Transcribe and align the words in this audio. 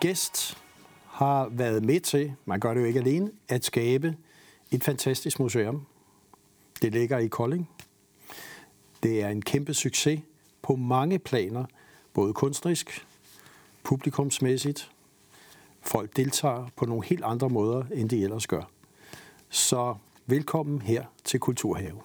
Gæst 0.00 0.58
har 1.06 1.48
været 1.48 1.84
med 1.84 2.00
til, 2.00 2.34
man 2.44 2.60
gør 2.60 2.74
det 2.74 2.80
jo 2.80 2.86
ikke 2.86 3.00
alene, 3.00 3.30
at 3.48 3.64
skabe 3.64 4.16
et 4.70 4.84
fantastisk 4.84 5.40
museum. 5.40 5.86
Det 6.82 6.92
ligger 6.92 7.18
i 7.18 7.26
Kolding. 7.26 7.70
Det 9.02 9.22
er 9.22 9.28
en 9.28 9.42
kæmpe 9.42 9.74
succes 9.74 10.20
på 10.62 10.76
mange 10.76 11.18
planer, 11.18 11.64
både 12.14 12.34
kunstnerisk, 12.34 13.06
publikumsmæssigt. 13.82 14.90
Folk 15.82 16.16
deltager 16.16 16.68
på 16.76 16.86
nogle 16.86 17.04
helt 17.04 17.24
andre 17.24 17.48
måder, 17.48 17.84
end 17.94 18.08
de 18.08 18.22
ellers 18.22 18.46
gør. 18.46 18.62
Så 19.48 19.94
velkommen 20.26 20.82
her 20.82 21.04
til 21.24 21.40
Kulturhave. 21.40 22.00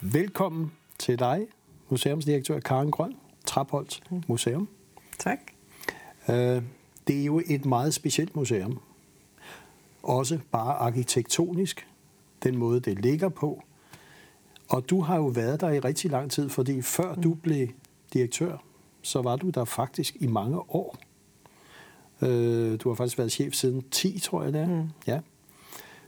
Velkommen 0.00 0.72
til 0.98 1.18
dig, 1.18 1.46
museumsdirektør 1.90 2.60
Karen 2.60 2.90
Grøn, 2.90 3.16
Trapholdt 3.46 4.02
Museum. 4.28 4.68
Tak. 5.18 5.38
Øh, 6.28 6.62
det 7.08 7.20
er 7.20 7.24
jo 7.24 7.42
et 7.46 7.64
meget 7.64 7.94
specielt 7.94 8.36
museum. 8.36 8.80
Også 10.02 10.38
bare 10.50 10.74
arkitektonisk, 10.74 11.86
den 12.42 12.56
måde 12.56 12.80
det 12.80 12.98
ligger 13.02 13.28
på. 13.28 13.62
Og 14.68 14.90
du 14.90 15.00
har 15.00 15.16
jo 15.16 15.26
været 15.26 15.60
der 15.60 15.70
i 15.70 15.78
rigtig 15.78 16.10
lang 16.10 16.30
tid, 16.30 16.48
fordi 16.48 16.82
før 16.82 17.14
du 17.14 17.34
blev 17.34 17.68
direktør, 18.12 18.56
så 19.02 19.22
var 19.22 19.36
du 19.36 19.50
der 19.50 19.64
faktisk 19.64 20.16
i 20.20 20.26
mange 20.26 20.58
år. 20.58 20.96
Øh, 22.22 22.80
du 22.80 22.88
har 22.88 22.94
faktisk 22.94 23.18
været 23.18 23.32
chef 23.32 23.54
siden 23.54 23.84
10, 23.90 24.18
tror 24.18 24.42
jeg 24.42 24.52
det 24.52 24.60
er. 24.60 24.66
Mm. 24.66 24.88
Ja. 25.06 25.20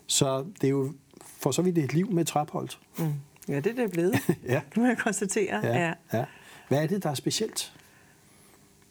Så 0.07 0.45
det 0.61 0.67
er 0.67 0.71
jo 0.71 0.93
for 1.23 1.51
så 1.51 1.63
vidt 1.63 1.79
et 1.79 1.95
liv 1.95 2.11
med 2.11 2.25
Trapholdt. 2.25 2.79
Mm. 2.99 3.13
Ja, 3.49 3.57
det 3.57 3.67
er 3.67 3.75
det 3.83 3.91
blevet. 3.91 4.15
ja. 4.49 4.61
Det 4.69 4.77
må 4.77 4.87
jeg 4.87 4.99
konstatere. 4.99 5.61
Ja, 5.67 5.79
ja. 5.79 5.93
ja. 6.13 6.25
Hvad 6.69 6.83
er 6.83 6.87
det, 6.87 7.03
der 7.03 7.11
er 7.11 7.15
specielt? 7.15 7.73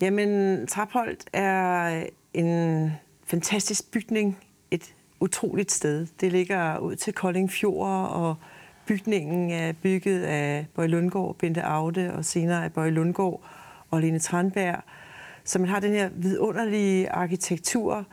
Jamen, 0.02 0.68
Trapholdt 0.68 1.26
er 1.34 2.04
en 2.34 2.92
fantastisk 3.26 3.92
bygning. 3.92 4.38
Et 4.72 4.94
utroligt 5.20 5.72
sted. 5.72 6.08
Det 6.22 6.32
ligger 6.32 6.78
ud 6.78 6.96
til 6.96 7.14
Kolding 7.14 7.52
Fjord, 7.52 8.10
og 8.10 8.36
bygningen 8.86 9.52
er 9.52 9.74
bygget 9.74 10.24
af 10.24 10.66
Bøje 10.76 10.88
Lundgaard, 10.88 11.36
Bente 11.36 11.64
Aude, 11.64 12.14
og 12.14 12.26
senere 12.26 12.64
af 12.64 12.74
Bøje 12.74 12.90
Lundgaard 12.90 13.42
og 13.92 14.02
Lene 14.02 14.20
Tranberg. 14.20 14.82
Så 15.44 15.60
man 15.60 15.70
har 15.70 15.80
den 15.80 15.94
her 15.94 16.10
vidunderlige 16.16 17.12
arkitektur, 17.12 18.06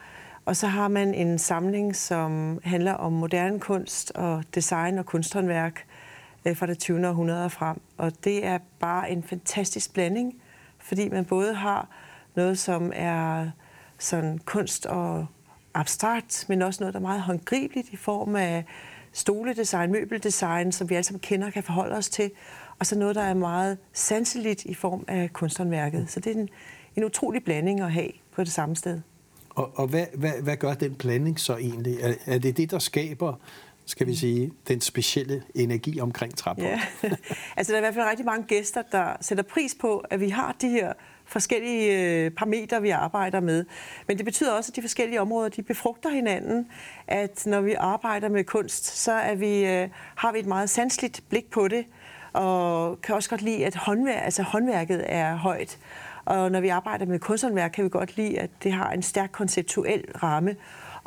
og 0.45 0.57
så 0.57 0.67
har 0.67 0.89
man 0.89 1.15
en 1.15 1.39
samling, 1.39 1.97
som 1.97 2.61
handler 2.65 2.93
om 2.93 3.13
moderne 3.13 3.61
kunst 3.61 4.13
og 4.15 4.45
design 4.55 4.99
og 4.99 5.07
kunsthåndværk 5.07 5.87
øh, 6.45 6.57
fra 6.57 6.67
det 6.67 6.79
20. 6.79 7.09
århundrede 7.09 7.51
frem. 7.51 7.81
Og 7.97 8.25
det 8.25 8.45
er 8.45 8.59
bare 8.81 9.11
en 9.11 9.23
fantastisk 9.23 9.93
blanding, 9.93 10.35
fordi 10.79 11.09
man 11.09 11.25
både 11.25 11.55
har 11.55 11.89
noget, 12.35 12.59
som 12.59 12.93
er 12.95 13.51
sådan 13.99 14.39
kunst 14.39 14.87
og 14.87 15.27
abstrakt, 15.75 16.45
men 16.49 16.63
også 16.63 16.83
noget, 16.83 16.95
der 16.95 17.01
er 17.01 17.03
meget 17.03 17.23
håndgribeligt 17.23 17.89
i 17.89 17.97
form 17.97 18.37
af 18.37 18.65
stoledesign, 19.13 19.93
møbeldesign, 19.93 20.73
som 20.73 20.91
vi 20.91 20.95
alle 20.95 21.05
sammen 21.05 21.21
kender 21.21 21.47
og 21.47 21.53
kan 21.53 21.63
forholde 21.63 21.97
os 21.97 22.09
til, 22.09 22.31
og 22.79 22.87
så 22.87 22.99
noget, 22.99 23.15
der 23.15 23.23
er 23.23 23.35
meget 23.35 23.79
sanseligt 23.93 24.65
i 24.65 24.75
form 24.75 25.05
af 25.09 25.33
kunsthåndværket. 25.33 26.11
Så 26.11 26.21
det 26.21 26.37
er 26.37 26.41
en, 26.41 26.49
en 26.97 27.05
utrolig 27.05 27.45
blanding 27.45 27.81
at 27.81 27.93
have 27.93 28.11
på 28.33 28.45
det 28.45 28.53
samme 28.53 28.77
sted. 28.77 29.01
Og, 29.51 29.73
og 29.75 29.87
hvad, 29.87 30.07
hvad, 30.15 30.33
hvad 30.43 30.57
gør 30.57 30.75
den 30.75 30.95
blanding 30.95 31.41
så 31.41 31.57
egentlig? 31.57 31.97
Er, 32.01 32.15
er 32.27 32.39
det 32.39 32.57
det, 32.57 32.71
der 32.71 32.79
skaber 32.79 33.35
skal 33.89 34.07
vi 34.07 34.15
sige, 34.15 34.53
den 34.69 34.81
specielle 34.81 35.43
energi 35.55 36.01
omkring 36.01 36.37
trappen. 36.37 36.65
Ja. 36.65 36.81
altså, 37.57 37.73
der 37.73 37.79
er 37.79 37.83
i 37.83 37.85
hvert 37.85 37.95
fald 37.95 38.11
rigtig 38.11 38.27
mange 38.27 38.47
gæster, 38.47 38.83
der 38.93 39.17
sætter 39.21 39.45
pris 39.45 39.77
på, 39.81 39.99
at 39.99 40.21
vi 40.21 40.29
har 40.29 40.57
de 40.61 40.69
her 40.69 40.93
forskellige 41.27 42.03
øh, 42.03 42.31
parametre, 42.31 42.83
vi 42.83 42.91
arbejder 42.91 43.41
med. 43.41 43.65
Men 44.07 44.17
det 44.17 44.25
betyder 44.25 44.53
også, 44.53 44.71
at 44.73 44.77
de 44.77 44.83
forskellige 44.83 45.21
områder, 45.21 45.49
de 45.49 45.63
befrugter 45.63 46.11
hinanden. 46.11 46.67
At 47.07 47.47
når 47.47 47.61
vi 47.61 47.73
arbejder 47.73 48.29
med 48.29 48.45
kunst, 48.45 48.85
så 48.85 49.13
er 49.13 49.35
vi, 49.35 49.65
øh, 49.65 49.89
har 50.15 50.33
vi 50.33 50.39
et 50.39 50.47
meget 50.47 50.71
sansligt 50.71 51.23
blik 51.29 51.51
på 51.51 51.69
det, 51.69 51.85
og 52.33 53.01
kan 53.01 53.15
også 53.15 53.31
godt 53.31 53.43
lide, 53.43 53.67
at 53.67 53.77
håndværk, 53.77 54.25
altså 54.25 54.43
håndværket 54.43 55.05
er 55.07 55.37
højt. 55.37 55.79
Og 56.25 56.53
når 56.53 56.61
vi 56.61 56.69
arbejder 56.69 57.07
med 57.07 57.19
kunsthåndværk, 57.19 57.71
kan 57.71 57.85
vi 57.85 57.89
godt 57.89 58.17
lide, 58.17 58.39
at 58.39 58.51
det 58.63 58.73
har 58.73 58.91
en 58.91 59.03
stærk 59.03 59.31
konceptuel 59.33 60.05
ramme. 60.23 60.57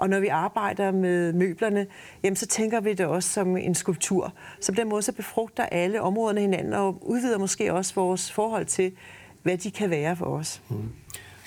Og 0.01 0.09
når 0.09 0.19
vi 0.19 0.27
arbejder 0.27 0.91
med 0.91 1.33
møblerne, 1.33 1.87
jamen, 2.23 2.35
så 2.35 2.47
tænker 2.47 2.81
vi 2.81 2.93
det 2.93 3.05
også 3.05 3.29
som 3.29 3.57
en 3.57 3.75
skulptur. 3.75 4.33
Så 4.61 4.71
på 4.71 4.75
den 4.75 4.89
måde 4.89 5.01
så 5.01 5.11
befrugter 5.11 5.63
alle 5.65 6.01
områderne 6.01 6.41
hinanden 6.41 6.73
og 6.73 7.09
udvider 7.09 7.37
måske 7.37 7.73
også 7.73 7.95
vores 7.95 8.31
forhold 8.31 8.65
til, 8.65 8.91
hvad 9.43 9.57
de 9.57 9.71
kan 9.71 9.89
være 9.89 10.15
for 10.15 10.25
os. 10.25 10.61
Mm. 10.69 10.77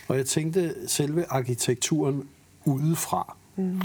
Og 0.09 0.17
jeg 0.17 0.27
tænkte, 0.27 0.89
selve 0.89 1.25
arkitekturen 1.29 2.29
udefra, 2.65 3.37
mm. 3.57 3.81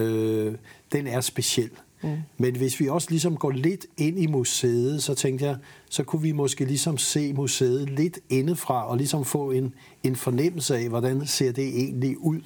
øh, 0.00 0.54
den 0.92 1.06
er 1.06 1.20
speciel. 1.20 1.70
Mm. 2.02 2.16
Men 2.38 2.56
hvis 2.56 2.80
vi 2.80 2.88
også 2.88 3.10
ligesom 3.10 3.36
går 3.36 3.50
lidt 3.50 3.86
ind 3.96 4.18
i 4.18 4.26
museet, 4.26 5.02
så 5.02 5.14
tænkte 5.14 5.44
jeg, 5.44 5.56
så 5.90 6.04
kunne 6.04 6.22
vi 6.22 6.32
måske 6.32 6.64
ligesom 6.64 6.98
se 6.98 7.32
museet 7.32 7.90
lidt 7.90 8.18
indefra 8.28 8.88
og 8.88 8.96
ligesom 8.96 9.24
få 9.24 9.50
en, 9.50 9.74
en 10.02 10.16
fornemmelse 10.16 10.76
af, 10.76 10.88
hvordan 10.88 11.26
ser 11.26 11.52
det 11.52 11.68
egentlig 11.68 12.18
ud, 12.18 12.40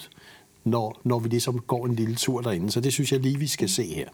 når, 0.69 1.01
når 1.05 1.19
vi 1.19 1.29
ligesom 1.29 1.61
går 1.61 1.87
en 1.87 1.95
lille 1.95 2.15
tur 2.17 2.41
derinde. 2.41 2.71
Så 2.71 2.81
det 2.81 2.93
synes 2.93 3.13
jeg 3.13 3.21
lige, 3.21 3.39
vi 3.39 3.47
skal 3.47 3.69
se 3.69 3.95
her. 3.95 4.09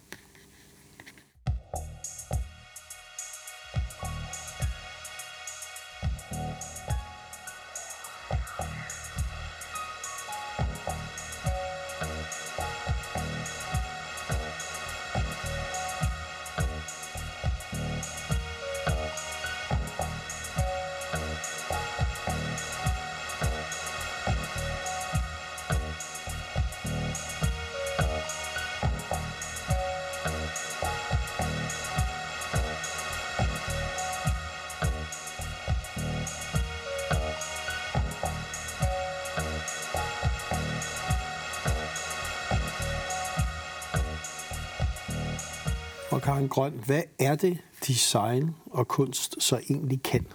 Karen 46.34 46.48
Grøn, 46.48 46.72
hvad 46.86 47.02
er 47.18 47.34
det, 47.34 47.58
design 47.86 48.50
og 48.70 48.88
kunst 48.88 49.42
så 49.42 49.60
egentlig 49.70 50.02
kan? 50.02 50.26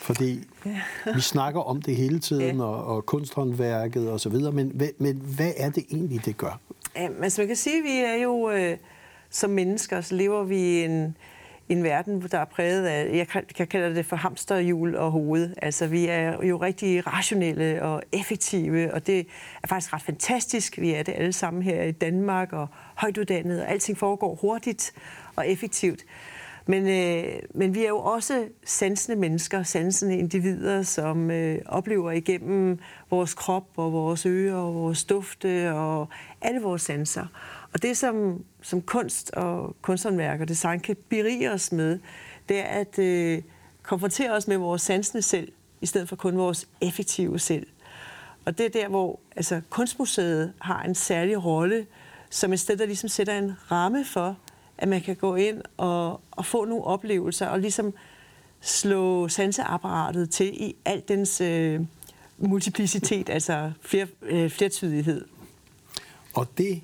Fordi 0.00 0.44
ja. 0.66 0.80
vi 1.14 1.20
snakker 1.20 1.60
om 1.60 1.82
det 1.82 1.96
hele 1.96 2.18
tiden, 2.18 2.56
ja. 2.56 2.64
og, 2.64 2.84
og 2.84 3.06
kunsthåndværket 3.06 4.10
og 4.10 4.20
så 4.20 4.28
videre, 4.28 4.52
men, 4.52 4.80
men 4.98 5.16
hvad 5.36 5.52
er 5.56 5.70
det 5.70 5.84
egentlig, 5.90 6.24
det 6.24 6.36
gør? 6.36 6.60
Ja, 6.96 7.08
altså 7.22 7.40
man 7.40 7.48
kan 7.48 7.56
sige, 7.56 7.78
at 7.78 7.84
vi 7.84 7.98
er 7.98 8.22
jo, 8.22 8.50
øh, 8.50 8.76
som 9.30 9.50
mennesker, 9.50 10.00
så 10.00 10.14
lever 10.14 10.44
vi 10.44 10.56
i 10.56 10.84
en, 10.84 11.16
en 11.68 11.84
verden, 11.84 12.22
der 12.22 12.38
er 12.38 12.44
præget 12.44 12.86
af, 12.86 13.16
jeg 13.16 13.28
kan, 13.28 13.44
jeg 13.58 13.68
kalder 13.68 13.88
det 13.88 14.06
for 14.06 14.16
hamsterhjul 14.16 14.96
og 14.96 15.10
hoved. 15.10 15.54
Altså, 15.62 15.86
vi 15.86 16.06
er 16.06 16.44
jo 16.44 16.56
rigtig 16.56 17.06
rationelle 17.06 17.82
og 17.82 18.02
effektive, 18.12 18.94
og 18.94 19.06
det 19.06 19.26
er 19.62 19.68
faktisk 19.68 19.92
ret 19.92 20.02
fantastisk. 20.02 20.78
Vi 20.78 20.94
er 20.94 21.02
det 21.02 21.14
alle 21.16 21.32
sammen 21.32 21.62
her 21.62 21.82
i 21.82 21.92
Danmark, 21.92 22.52
og 22.52 22.68
højtuddannet, 22.94 23.62
og 23.62 23.70
alting 23.70 23.98
foregår 23.98 24.34
hurtigt 24.34 24.92
og 25.36 25.48
effektivt. 25.48 26.04
Men, 26.66 26.88
øh, 26.88 27.32
men 27.54 27.74
vi 27.74 27.84
er 27.84 27.88
jo 27.88 27.98
også 27.98 28.48
sansende 28.64 29.20
mennesker, 29.20 29.62
sansende 29.62 30.16
individer, 30.16 30.82
som 30.82 31.30
øh, 31.30 31.58
oplever 31.66 32.10
igennem 32.10 32.78
vores 33.10 33.34
krop 33.34 33.68
og 33.76 33.92
vores 33.92 34.26
ører 34.26 34.56
og 34.56 34.74
vores 34.74 35.04
dufte 35.04 35.72
og 35.72 36.08
alle 36.40 36.60
vores 36.60 36.82
sanser. 36.82 37.26
Og 37.72 37.82
det, 37.82 37.96
som, 37.96 38.44
som 38.62 38.82
kunst 38.82 39.30
og 39.30 39.76
kunsthåndværk 39.82 40.40
og 40.40 40.48
design 40.48 40.80
kan 40.80 40.96
berige 41.08 41.52
os 41.52 41.72
med, 41.72 41.98
det 42.48 42.58
er 42.58 42.64
at 42.64 42.98
øh, 42.98 43.42
konfrontere 43.82 44.30
os 44.30 44.48
med 44.48 44.56
vores 44.56 44.82
sansende 44.82 45.22
selv, 45.22 45.52
i 45.80 45.86
stedet 45.86 46.08
for 46.08 46.16
kun 46.16 46.36
vores 46.36 46.68
effektive 46.80 47.38
selv. 47.38 47.66
Og 48.44 48.58
det 48.58 48.66
er 48.66 48.70
der, 48.70 48.88
hvor 48.88 49.20
altså, 49.36 49.60
Kunstmuseet 49.70 50.52
har 50.60 50.82
en 50.82 50.94
særlig 50.94 51.44
rolle, 51.44 51.86
som 52.30 52.52
et 52.52 52.60
sted, 52.60 52.76
der 52.76 52.86
ligesom 52.86 53.08
sætter 53.08 53.38
en 53.38 53.52
ramme 53.70 54.04
for, 54.04 54.36
at 54.78 54.88
man 54.88 55.00
kan 55.00 55.16
gå 55.16 55.34
ind 55.34 55.62
og, 55.76 56.20
og 56.30 56.44
få 56.44 56.64
nogle 56.64 56.84
oplevelser, 56.84 57.46
og 57.46 57.60
ligesom 57.60 57.94
slå 58.60 59.28
sanseapparatet 59.28 60.30
til 60.30 60.62
i 60.62 60.76
al 60.84 61.02
dens 61.08 61.40
øh, 61.40 61.80
multiplicitet, 62.38 63.30
altså 63.30 63.72
fler, 63.80 64.06
øh, 64.22 64.50
flertydighed. 64.50 65.24
Og 66.34 66.58
det 66.58 66.82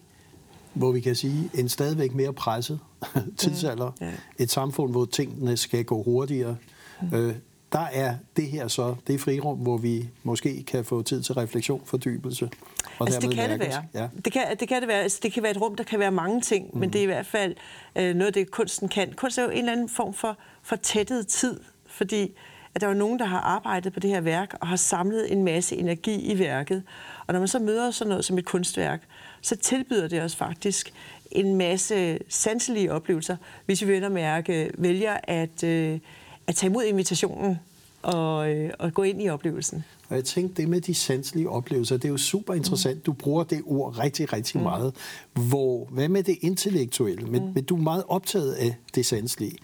hvor 0.74 0.92
vi 0.92 1.00
kan 1.00 1.14
sige, 1.14 1.50
en 1.54 1.68
stadigvæk 1.68 2.14
mere 2.14 2.32
presset 2.32 2.80
tidsalder. 3.36 3.92
Mm, 4.00 4.06
yeah. 4.06 4.14
Et 4.38 4.50
samfund, 4.50 4.90
hvor 4.90 5.04
tingene 5.04 5.56
skal 5.56 5.84
gå 5.84 6.02
hurtigere. 6.02 6.56
Mm. 7.02 7.16
Øh, 7.16 7.34
der 7.72 7.86
er 7.92 8.14
det 8.36 8.46
her 8.46 8.68
så 8.68 8.94
det 9.06 9.20
frirum, 9.20 9.58
hvor 9.58 9.76
vi 9.76 10.08
måske 10.22 10.62
kan 10.62 10.84
få 10.84 11.02
tid 11.02 11.22
til 11.22 11.34
refleksion, 11.34 11.82
fordybelse. 11.84 12.50
Og 12.98 13.06
altså, 13.06 13.20
det 13.20 13.34
kan 13.34 13.50
det 13.50 13.60
være. 13.60 13.82
Ja. 13.94 14.08
Det, 14.24 14.32
kan, 14.32 14.42
det 14.60 14.68
kan 14.68 14.80
det 14.80 14.88
være. 14.88 15.02
Altså, 15.02 15.20
det 15.22 15.32
kan 15.32 15.42
være 15.42 15.52
et 15.52 15.60
rum, 15.60 15.74
der 15.74 15.84
kan 15.84 15.98
være 15.98 16.12
mange 16.12 16.40
ting, 16.40 16.70
mm. 16.72 16.80
men 16.80 16.92
det 16.92 16.98
er 16.98 17.02
i 17.02 17.06
hvert 17.06 17.26
fald 17.26 17.54
øh, 17.96 18.14
noget 18.14 18.34
det, 18.34 18.50
kunsten 18.50 18.88
kan. 18.88 19.12
Kunst 19.12 19.38
er 19.38 19.42
jo 19.42 19.50
en 19.50 19.58
eller 19.58 19.72
anden 19.72 19.88
form 19.88 20.14
for, 20.14 20.38
for 20.62 20.76
tættet 20.76 21.26
tid, 21.26 21.60
fordi 21.86 22.32
at 22.74 22.80
der 22.80 22.88
er 22.88 22.94
nogen, 22.94 23.18
der 23.18 23.24
har 23.24 23.40
arbejdet 23.40 23.92
på 23.92 24.00
det 24.00 24.10
her 24.10 24.20
værk 24.20 24.54
og 24.60 24.66
har 24.66 24.76
samlet 24.76 25.32
en 25.32 25.44
masse 25.44 25.76
energi 25.76 26.32
i 26.32 26.38
værket. 26.38 26.82
Og 27.26 27.32
når 27.32 27.40
man 27.40 27.48
så 27.48 27.58
møder 27.58 27.90
sådan 27.90 28.08
noget 28.08 28.24
som 28.24 28.38
et 28.38 28.44
kunstværk, 28.44 29.02
så 29.44 29.56
tilbyder 29.56 30.08
det 30.08 30.22
os 30.22 30.36
faktisk 30.36 30.92
en 31.30 31.56
masse 31.56 32.18
sanselige 32.28 32.92
oplevelser, 32.92 33.36
hvis 33.66 33.82
vi 33.82 33.88
vel 33.88 34.10
mærke 34.10 34.70
vælger 34.78 35.16
at, 35.22 35.64
øh, 35.64 35.98
at 36.46 36.54
tage 36.54 36.70
imod 36.70 36.84
invitationen 36.84 37.58
og, 38.02 38.50
øh, 38.50 38.70
og 38.78 38.94
gå 38.94 39.02
ind 39.02 39.22
i 39.22 39.28
oplevelsen. 39.28 39.84
Og 40.08 40.16
jeg 40.16 40.24
tænkte, 40.24 40.62
det 40.62 40.70
med 40.70 40.80
de 40.80 40.94
sanselige 40.94 41.48
oplevelser, 41.48 41.96
det 41.96 42.04
er 42.04 42.08
jo 42.08 42.16
super 42.16 42.54
interessant. 42.54 42.96
Mm. 42.96 43.02
Du 43.02 43.12
bruger 43.12 43.44
det 43.44 43.62
ord 43.66 43.98
rigtig, 43.98 44.32
rigtig 44.32 44.58
mm. 44.58 44.62
meget. 44.62 44.94
Hvor, 45.32 45.88
hvad 45.90 46.08
med 46.08 46.22
det 46.22 46.38
intellektuelle? 46.40 47.26
Men, 47.26 47.46
mm. 47.46 47.52
men 47.54 47.64
du 47.64 47.76
er 47.76 47.80
meget 47.80 48.04
optaget 48.08 48.52
af 48.52 48.76
det 48.94 49.06
sanselige. 49.06 49.56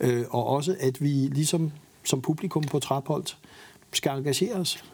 Øh, 0.00 0.24
og 0.30 0.46
også, 0.46 0.76
at 0.80 1.02
vi 1.02 1.08
ligesom 1.08 1.72
som 2.04 2.20
publikum 2.20 2.62
på 2.62 2.78
Trapholdt 2.78 3.38
skal 3.92 4.12
engagere 4.12 4.54
os. 4.54 4.84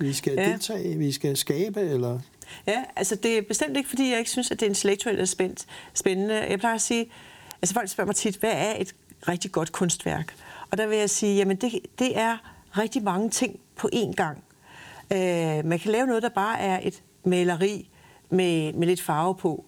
Vi 0.00 0.12
skal 0.12 0.32
ja. 0.36 0.50
deltage, 0.50 0.98
vi 0.98 1.12
skal 1.12 1.36
skabe, 1.36 1.80
eller... 1.80 2.18
Ja, 2.66 2.84
altså 2.96 3.14
det 3.14 3.38
er 3.38 3.42
bestemt 3.42 3.76
ikke, 3.76 3.88
fordi 3.88 4.10
jeg 4.10 4.18
ikke 4.18 4.30
synes, 4.30 4.50
at 4.50 4.60
det 4.60 4.66
er 4.66 4.70
intellektuelt 4.70 5.20
er 5.20 5.24
spændt, 5.24 5.66
spændende. 5.94 6.34
Jeg 6.34 6.58
plejer 6.58 6.74
at 6.74 6.80
sige, 6.80 7.10
altså 7.62 7.74
folk 7.74 7.88
spørger 7.88 8.06
mig 8.06 8.16
tit, 8.16 8.36
hvad 8.36 8.52
er 8.52 8.74
et 8.78 8.94
rigtig 9.28 9.52
godt 9.52 9.72
kunstværk? 9.72 10.34
Og 10.70 10.78
der 10.78 10.86
vil 10.86 10.98
jeg 10.98 11.10
sige, 11.10 11.36
jamen 11.36 11.56
det, 11.56 11.78
det 11.98 12.18
er 12.18 12.36
rigtig 12.78 13.02
mange 13.02 13.30
ting 13.30 13.60
på 13.76 13.88
én 13.94 14.12
gang. 14.12 14.44
Øh, 15.12 15.64
man 15.64 15.78
kan 15.78 15.92
lave 15.92 16.06
noget, 16.06 16.22
der 16.22 16.28
bare 16.28 16.60
er 16.60 16.80
et 16.82 17.02
maleri 17.24 17.88
med, 18.30 18.72
med 18.72 18.86
lidt 18.86 19.02
farve 19.02 19.34
på. 19.34 19.64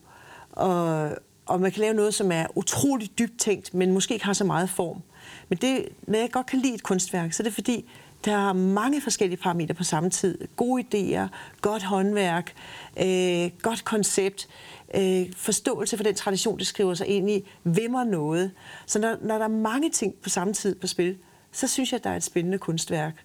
Og, 0.52 1.10
og 1.46 1.60
man 1.60 1.72
kan 1.72 1.80
lave 1.80 1.94
noget, 1.94 2.14
som 2.14 2.32
er 2.32 2.46
utroligt 2.54 3.18
dybt 3.18 3.38
tænkt, 3.38 3.74
men 3.74 3.92
måske 3.92 4.14
ikke 4.14 4.26
har 4.26 4.32
så 4.32 4.44
meget 4.44 4.70
form. 4.70 5.02
Men 5.48 5.58
det, 5.58 5.88
når 6.02 6.18
jeg 6.18 6.30
godt 6.30 6.46
kan 6.46 6.58
lide 6.58 6.74
et 6.74 6.82
kunstværk, 6.82 7.32
så 7.32 7.42
er 7.42 7.44
det 7.44 7.54
fordi, 7.54 7.90
der 8.24 8.48
er 8.48 8.52
mange 8.52 9.00
forskellige 9.00 9.40
parametre 9.40 9.74
på 9.74 9.84
samme 9.84 10.10
tid. 10.10 10.38
Gode 10.56 10.84
idéer, 10.84 11.28
godt 11.60 11.82
håndværk, 11.82 12.54
øh, 12.96 13.50
godt 13.62 13.84
koncept, 13.84 14.48
øh, 14.94 15.32
forståelse 15.36 15.96
for 15.96 16.04
den 16.04 16.14
tradition, 16.14 16.58
det 16.58 16.66
skriver 16.66 16.94
sig 16.94 17.06
ind 17.06 17.30
i, 17.30 17.48
vimmer 17.64 18.04
noget. 18.04 18.50
Så 18.86 18.98
når, 18.98 19.16
når 19.22 19.38
der 19.38 19.44
er 19.44 19.48
mange 19.48 19.90
ting 19.90 20.14
på 20.22 20.28
samme 20.28 20.54
tid 20.54 20.74
på 20.74 20.86
spil, 20.86 21.18
så 21.52 21.68
synes 21.68 21.92
jeg, 21.92 21.98
at 21.98 22.04
der 22.04 22.10
er 22.10 22.16
et 22.16 22.24
spændende 22.24 22.58
kunstværk. 22.58 23.24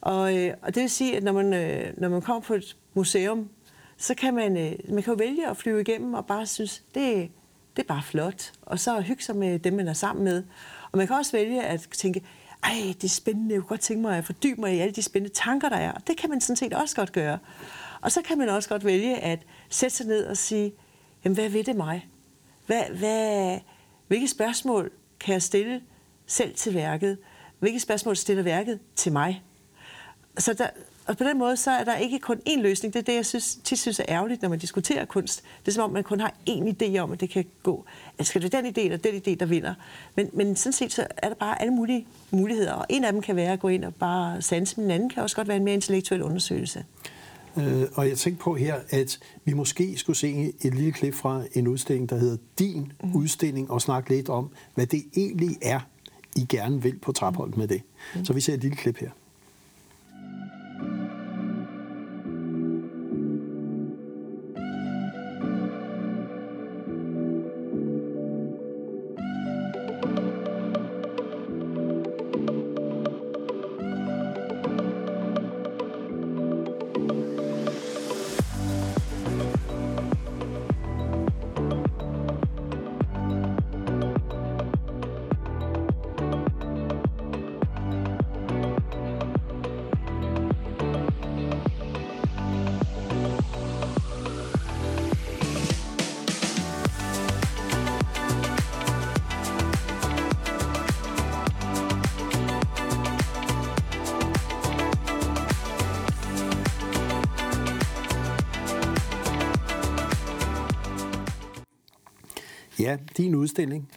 Og, 0.00 0.36
øh, 0.36 0.54
og 0.62 0.74
det 0.74 0.80
vil 0.80 0.90
sige, 0.90 1.16
at 1.16 1.22
når 1.22 1.32
man, 1.32 1.52
øh, 1.52 1.92
når 1.96 2.08
man 2.08 2.22
kommer 2.22 2.40
på 2.40 2.54
et 2.54 2.76
museum, 2.94 3.48
så 3.96 4.14
kan 4.14 4.34
man, 4.34 4.56
øh, 4.56 4.72
man 4.88 5.02
kan 5.02 5.12
jo 5.12 5.16
vælge 5.18 5.48
at 5.48 5.56
flyve 5.56 5.80
igennem 5.80 6.14
og 6.14 6.26
bare 6.26 6.46
synes, 6.46 6.82
det, 6.94 7.30
det 7.76 7.82
er 7.82 7.86
bare 7.86 8.02
flot. 8.02 8.52
Og 8.62 8.78
så 8.78 9.00
hygge 9.00 9.22
sig 9.22 9.36
med 9.36 9.58
dem, 9.58 9.72
man 9.72 9.88
er 9.88 9.92
sammen 9.92 10.24
med. 10.24 10.42
Og 10.92 10.98
man 10.98 11.06
kan 11.06 11.16
også 11.16 11.32
vælge 11.32 11.62
at 11.62 11.88
tænke, 11.92 12.22
ej, 12.64 12.94
det 12.94 13.04
er 13.04 13.08
spændende, 13.08 13.54
jeg 13.54 13.60
kunne 13.60 13.68
godt 13.68 13.80
tænke 13.80 14.02
mig 14.02 14.18
at 14.18 14.24
fordybe 14.24 14.60
mig 14.60 14.74
i 14.74 14.78
alle 14.78 14.94
de 14.94 15.02
spændende 15.02 15.34
tanker, 15.34 15.68
der 15.68 15.76
er. 15.76 15.92
Og 15.92 16.06
det 16.06 16.16
kan 16.16 16.30
man 16.30 16.40
sådan 16.40 16.56
set 16.56 16.72
også 16.72 16.96
godt 16.96 17.12
gøre. 17.12 17.38
Og 18.00 18.12
så 18.12 18.22
kan 18.22 18.38
man 18.38 18.48
også 18.48 18.68
godt 18.68 18.84
vælge 18.84 19.16
at 19.16 19.46
sætte 19.70 19.96
sig 19.96 20.06
ned 20.06 20.26
og 20.26 20.36
sige, 20.36 20.72
jamen 21.24 21.34
hvad 21.34 21.48
ved 21.48 21.64
det 21.64 21.76
mig? 21.76 22.08
Hvad, 22.66 22.82
hvad, 22.98 23.58
hvilke 24.08 24.28
spørgsmål 24.28 24.90
kan 25.20 25.32
jeg 25.32 25.42
stille 25.42 25.82
selv 26.26 26.54
til 26.54 26.74
værket? 26.74 27.18
Hvilke 27.58 27.80
spørgsmål 27.80 28.16
stiller 28.16 28.42
værket 28.42 28.80
til 28.96 29.12
mig? 29.12 29.42
Så 30.38 30.52
der, 30.52 30.68
og 31.08 31.16
på 31.16 31.24
den 31.24 31.38
måde, 31.38 31.56
så 31.56 31.70
er 31.70 31.84
der 31.84 31.96
ikke 31.96 32.18
kun 32.18 32.36
én 32.48 32.60
løsning. 32.60 32.94
Det 32.94 33.00
er 33.00 33.04
det, 33.04 33.14
jeg 33.14 33.26
synes, 33.26 33.58
tit 33.64 33.78
synes 33.78 34.00
er 34.00 34.04
ærgerligt, 34.08 34.42
når 34.42 34.48
man 34.48 34.58
diskuterer 34.58 35.04
kunst. 35.04 35.42
Det 35.60 35.68
er 35.68 35.72
som 35.72 35.84
om, 35.84 35.90
man 35.90 36.04
kun 36.04 36.20
har 36.20 36.34
én 36.50 36.82
idé 36.82 36.98
om, 36.98 37.12
at 37.12 37.20
det 37.20 37.30
kan 37.30 37.44
gå. 37.62 37.84
Altså, 38.18 38.30
skal 38.30 38.42
det 38.42 38.52
den 38.52 38.66
idé 38.66 38.80
eller 38.80 38.96
den 38.96 39.14
idé, 39.14 39.34
der 39.34 39.46
vinder? 39.46 39.74
Men, 40.16 40.30
men 40.32 40.56
sådan 40.56 40.72
set, 40.72 40.92
så 40.92 41.06
er 41.16 41.28
der 41.28 41.34
bare 41.34 41.60
alle 41.60 41.74
mulige 41.74 42.06
muligheder. 42.30 42.72
Og 42.72 42.86
en 42.88 43.04
af 43.04 43.12
dem 43.12 43.22
kan 43.22 43.36
være 43.36 43.52
at 43.52 43.60
gå 43.60 43.68
ind 43.68 43.84
og 43.84 43.94
bare 43.94 44.42
sanse, 44.42 44.76
men 44.76 44.84
en 44.84 44.90
anden 44.90 45.10
kan 45.10 45.22
også 45.22 45.36
godt 45.36 45.48
være 45.48 45.56
en 45.56 45.64
mere 45.64 45.74
intellektuel 45.74 46.22
undersøgelse. 46.22 46.84
Øh, 47.56 47.82
og 47.94 48.08
jeg 48.08 48.18
tænkte 48.18 48.42
på 48.42 48.54
her, 48.54 48.74
at 48.90 49.18
vi 49.44 49.52
måske 49.52 49.96
skulle 49.96 50.16
se 50.16 50.52
et 50.60 50.74
lille 50.74 50.92
klip 50.92 51.14
fra 51.14 51.42
en 51.54 51.68
udstilling, 51.68 52.10
der 52.10 52.16
hedder 52.16 52.36
Din 52.58 52.92
mm. 53.04 53.16
udstilling, 53.16 53.70
og 53.70 53.82
snakke 53.82 54.10
lidt 54.10 54.28
om, 54.28 54.50
hvad 54.74 54.86
det 54.86 55.04
egentlig 55.16 55.56
er, 55.62 55.80
I 56.36 56.46
gerne 56.48 56.82
vil 56.82 56.98
på 56.98 57.12
Trapholdt 57.12 57.56
med 57.56 57.68
det. 57.68 57.82
Mm. 58.14 58.24
Så 58.24 58.32
vi 58.32 58.40
ser 58.40 58.54
et 58.54 58.60
lille 58.60 58.76
klip 58.76 58.98
her. 58.98 59.10
Ja, 112.88 112.96
din 113.16 113.34
udstilling. 113.34 113.88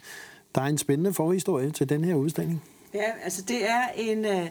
Der 0.56 0.62
er 0.62 0.66
en 0.66 0.78
spændende 0.78 1.14
forhistorie 1.14 1.72
til 1.72 1.90
den 1.90 2.04
her 2.04 2.16
udstilling. 2.16 2.64
Ja, 2.94 3.12
altså 3.24 3.42
det 3.42 3.70
er 3.70 3.82
en, 3.96 4.26
øh, 4.26 4.48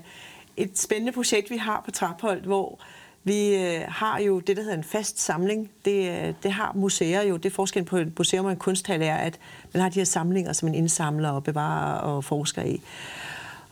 et 0.56 0.78
spændende 0.78 1.12
projekt, 1.12 1.50
vi 1.50 1.56
har 1.56 1.82
på 1.85 1.90
Trapholdt, 1.90 2.44
hvor 2.44 2.78
vi 3.25 3.56
øh, 3.56 3.80
har 3.88 4.20
jo 4.20 4.40
det, 4.40 4.56
der 4.56 4.62
hedder 4.62 4.76
en 4.76 4.85
fast 4.85 5.20
samling. 5.20 5.70
Det, 5.85 6.11
øh, 6.11 6.35
det 6.42 6.52
har 6.52 6.73
museer 6.75 7.23
jo. 7.23 7.37
Det 7.37 7.47
er 7.47 7.54
forskellen 7.54 7.87
på 7.87 7.97
et 7.97 8.18
museum 8.18 8.44
og 8.44 8.50
en 8.50 8.56
kunsthal 8.56 9.02
er, 9.02 9.14
at 9.14 9.38
man 9.73 9.82
har 9.82 9.88
de 9.88 10.00
her 10.00 10.04
samlinger, 10.04 10.52
som 10.52 10.66
man 10.66 10.75
indsamler 10.75 11.30
og 11.30 11.44
bevarer 11.44 11.99
og 11.99 12.25
forsker 12.25 12.62
i. 12.62 12.82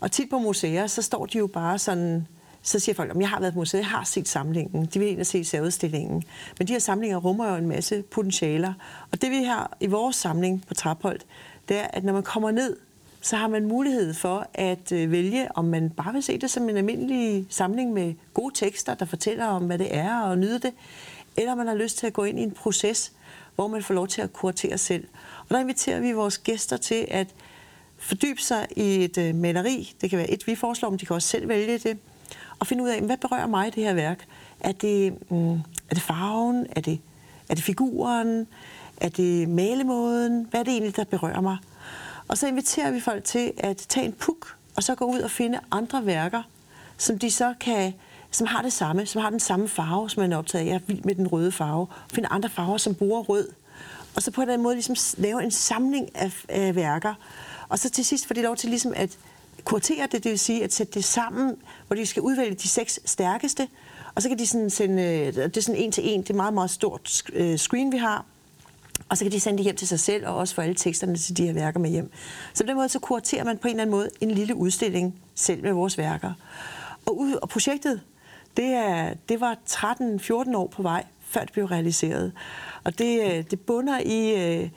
Og 0.00 0.12
tit 0.12 0.30
på 0.30 0.38
museer, 0.38 0.86
så 0.86 1.02
står 1.02 1.26
de 1.26 1.38
jo 1.38 1.46
bare 1.46 1.78
sådan 1.78 2.26
så 2.68 2.78
siger 2.78 2.94
folk, 2.94 3.10
at 3.10 3.20
jeg 3.20 3.28
har 3.28 3.40
været 3.40 3.52
på 3.52 3.58
museet, 3.58 3.80
jeg 3.80 3.88
har 3.88 4.04
set 4.04 4.28
samlingen, 4.28 4.86
de 4.86 4.98
vil 4.98 5.08
ind 5.08 5.20
og 5.20 5.26
se 5.26 5.44
særudstillingen. 5.44 6.24
Men 6.58 6.68
de 6.68 6.72
her 6.72 6.80
samlinger 6.80 7.16
rummer 7.16 7.50
jo 7.50 7.56
en 7.56 7.68
masse 7.68 8.02
potentialer. 8.02 8.72
Og 9.12 9.22
det 9.22 9.30
vi 9.30 9.42
har 9.42 9.76
i 9.80 9.86
vores 9.86 10.16
samling 10.16 10.64
på 10.68 10.74
Trapholdt, 10.74 11.26
det 11.68 11.76
er, 11.76 11.86
at 11.92 12.04
når 12.04 12.12
man 12.12 12.22
kommer 12.22 12.50
ned, 12.50 12.76
så 13.20 13.36
har 13.36 13.48
man 13.48 13.66
mulighed 13.66 14.14
for 14.14 14.46
at 14.54 14.92
øh, 14.92 15.10
vælge, 15.12 15.48
om 15.56 15.64
man 15.64 15.90
bare 15.90 16.12
vil 16.12 16.22
se 16.22 16.38
det 16.38 16.50
som 16.50 16.68
en 16.68 16.76
almindelig 16.76 17.46
samling 17.50 17.92
med 17.92 18.14
gode 18.34 18.54
tekster, 18.54 18.94
der 18.94 19.04
fortæller 19.04 19.46
om, 19.46 19.66
hvad 19.66 19.78
det 19.78 19.96
er, 19.96 20.20
og 20.20 20.38
nyde 20.38 20.58
det, 20.58 20.72
eller 21.36 21.54
man 21.54 21.66
har 21.66 21.74
lyst 21.74 21.98
til 21.98 22.06
at 22.06 22.12
gå 22.12 22.24
ind 22.24 22.38
i 22.38 22.42
en 22.42 22.50
proces, 22.50 23.12
hvor 23.54 23.68
man 23.68 23.82
får 23.82 23.94
lov 23.94 24.08
til 24.08 24.22
at 24.22 24.32
kuratere 24.32 24.78
selv. 24.78 25.06
Og 25.38 25.46
der 25.50 25.58
inviterer 25.58 26.00
vi 26.00 26.12
vores 26.12 26.38
gæster 26.38 26.76
til 26.76 27.06
at 27.08 27.26
fordybe 27.98 28.42
sig 28.42 28.66
i 28.76 29.04
et 29.04 29.18
øh, 29.18 29.34
maleri. 29.34 29.94
Det 30.00 30.10
kan 30.10 30.18
være 30.18 30.30
et, 30.30 30.46
vi 30.46 30.54
foreslår, 30.54 30.90
men 30.90 30.98
de 30.98 31.06
kan 31.06 31.14
også 31.14 31.28
selv 31.28 31.48
vælge 31.48 31.78
det 31.78 31.98
og 32.58 32.66
finde 32.66 32.84
ud 32.84 32.88
af, 32.88 33.00
hvad 33.00 33.16
berører 33.16 33.46
mig 33.46 33.66
i 33.68 33.70
det 33.70 33.84
her 33.84 33.94
værk? 33.94 34.24
Er 34.60 34.72
det, 34.72 35.30
mm, 35.30 35.52
er 35.90 35.94
det 35.94 36.02
farven? 36.02 36.66
Er 36.76 36.80
det, 36.80 37.00
er 37.48 37.54
det 37.54 37.64
figuren? 37.64 38.46
Er 39.00 39.08
det 39.08 39.48
malemåden? 39.48 40.46
Hvad 40.50 40.60
er 40.60 40.64
det 40.64 40.72
egentlig, 40.72 40.96
der 40.96 41.04
berører 41.04 41.40
mig? 41.40 41.56
Og 42.28 42.38
så 42.38 42.46
inviterer 42.46 42.90
vi 42.90 43.00
folk 43.00 43.24
til 43.24 43.52
at 43.58 43.76
tage 43.76 44.06
en 44.06 44.12
puk, 44.12 44.56
og 44.76 44.82
så 44.82 44.94
gå 44.94 45.04
ud 45.04 45.20
og 45.20 45.30
finde 45.30 45.60
andre 45.70 46.06
værker, 46.06 46.42
som 46.96 47.18
de 47.18 47.30
så 47.30 47.54
kan 47.60 47.92
som 48.30 48.46
har 48.46 48.62
det 48.62 48.72
samme, 48.72 49.06
som 49.06 49.22
har 49.22 49.30
den 49.30 49.40
samme 49.40 49.68
farve, 49.68 50.10
som 50.10 50.20
man 50.20 50.32
er 50.32 50.36
optaget 50.36 50.64
af. 50.64 50.68
Jeg 50.68 50.74
er 50.74 50.80
vild 50.86 51.04
med 51.04 51.14
den 51.14 51.26
røde 51.26 51.52
farve. 51.52 51.86
Find 52.12 52.26
andre 52.30 52.48
farver, 52.48 52.76
som 52.76 52.94
bruger 52.94 53.22
rød. 53.22 53.48
Og 54.16 54.22
så 54.22 54.30
på 54.30 54.44
den 54.44 54.62
måde 54.62 54.74
ligesom 54.74 54.96
lave 55.16 55.42
en 55.42 55.50
samling 55.50 56.16
af, 56.16 56.44
af 56.48 56.74
værker. 56.74 57.14
Og 57.68 57.78
så 57.78 57.90
til 57.90 58.04
sidst 58.04 58.26
får 58.26 58.34
de 58.34 58.42
lov 58.42 58.56
til 58.56 58.68
ligesom 58.68 58.92
at 58.96 59.18
kurtere 59.68 60.08
det, 60.12 60.24
det 60.24 60.30
vil 60.30 60.38
sige 60.38 60.64
at 60.64 60.72
sætte 60.72 60.92
det 60.92 61.04
sammen, 61.04 61.56
hvor 61.86 61.96
de 61.96 62.06
skal 62.06 62.22
udvælge 62.22 62.54
de 62.54 62.68
seks 62.68 63.00
stærkeste, 63.04 63.68
og 64.14 64.22
så 64.22 64.28
kan 64.28 64.38
de 64.38 64.46
sådan 64.46 64.70
sende, 64.70 65.02
øh, 65.02 65.34
det 65.34 65.56
er 65.56 65.60
sådan 65.60 65.80
en 65.80 65.92
til 65.92 66.08
en, 66.08 66.22
det 66.22 66.30
er 66.30 66.34
meget, 66.34 66.54
meget 66.54 66.70
stort 66.70 67.22
øh, 67.32 67.56
screen, 67.56 67.92
vi 67.92 67.96
har, 67.96 68.24
Og 69.08 69.18
så 69.18 69.24
kan 69.24 69.32
de 69.32 69.40
sende 69.40 69.58
det 69.58 69.64
hjem 69.64 69.76
til 69.76 69.88
sig 69.88 70.00
selv, 70.00 70.26
og 70.26 70.36
også 70.36 70.54
få 70.54 70.60
alle 70.60 70.74
teksterne 70.74 71.16
til 71.16 71.36
de 71.36 71.46
her 71.46 71.52
værker 71.52 71.80
med 71.80 71.90
hjem. 71.90 72.10
Så 72.54 72.64
på 72.64 72.68
den 72.68 72.76
måde, 72.76 72.88
så 72.88 72.98
kuraterer 72.98 73.44
man 73.44 73.58
på 73.58 73.68
en 73.68 73.74
eller 73.74 73.82
anden 73.82 73.96
måde 73.96 74.10
en 74.20 74.30
lille 74.30 74.54
udstilling 74.54 75.14
selv 75.34 75.62
med 75.62 75.72
vores 75.72 75.98
værker. 75.98 76.32
Og, 77.06 77.18
ud, 77.18 77.32
og 77.32 77.48
projektet, 77.48 78.00
det, 78.56 78.66
er, 78.66 79.14
det 79.28 79.40
var 79.40 79.56
13-14 79.70 80.56
år 80.56 80.66
på 80.66 80.82
vej, 80.82 81.04
før 81.20 81.40
det 81.40 81.52
blev 81.52 81.64
realiseret. 81.64 82.32
Og 82.84 82.98
det, 82.98 83.22
øh, 83.22 83.44
det 83.50 83.60
bunder 83.60 84.00
i, 84.04 84.70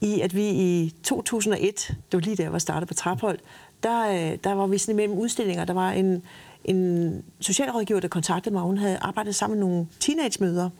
i, 0.00 0.20
at 0.20 0.34
vi 0.34 0.48
i 0.48 0.94
2001, 1.02 1.88
det 1.88 1.96
var 2.12 2.20
lige 2.20 2.36
der, 2.36 2.44
jeg 2.44 2.52
var 2.52 2.58
startet 2.58 2.88
på 2.88 2.94
Traphold, 2.94 3.38
der, 3.82 4.08
øh, 4.08 4.38
der 4.44 4.52
var 4.52 4.66
vi 4.66 4.78
sådan 4.78 4.94
imellem 4.94 5.18
udstillinger. 5.18 5.64
Der 5.64 5.74
var 5.74 5.90
en, 5.90 6.22
en 6.64 7.24
socialrådgiver, 7.40 8.00
der 8.00 8.08
kontaktede 8.08 8.54
mig. 8.54 8.62
Hun 8.62 8.78
havde 8.78 8.98
arbejdet 9.00 9.34
sammen 9.34 9.58
med 9.58 9.66
nogle 9.66 9.86
teenage-møder, 10.00 10.70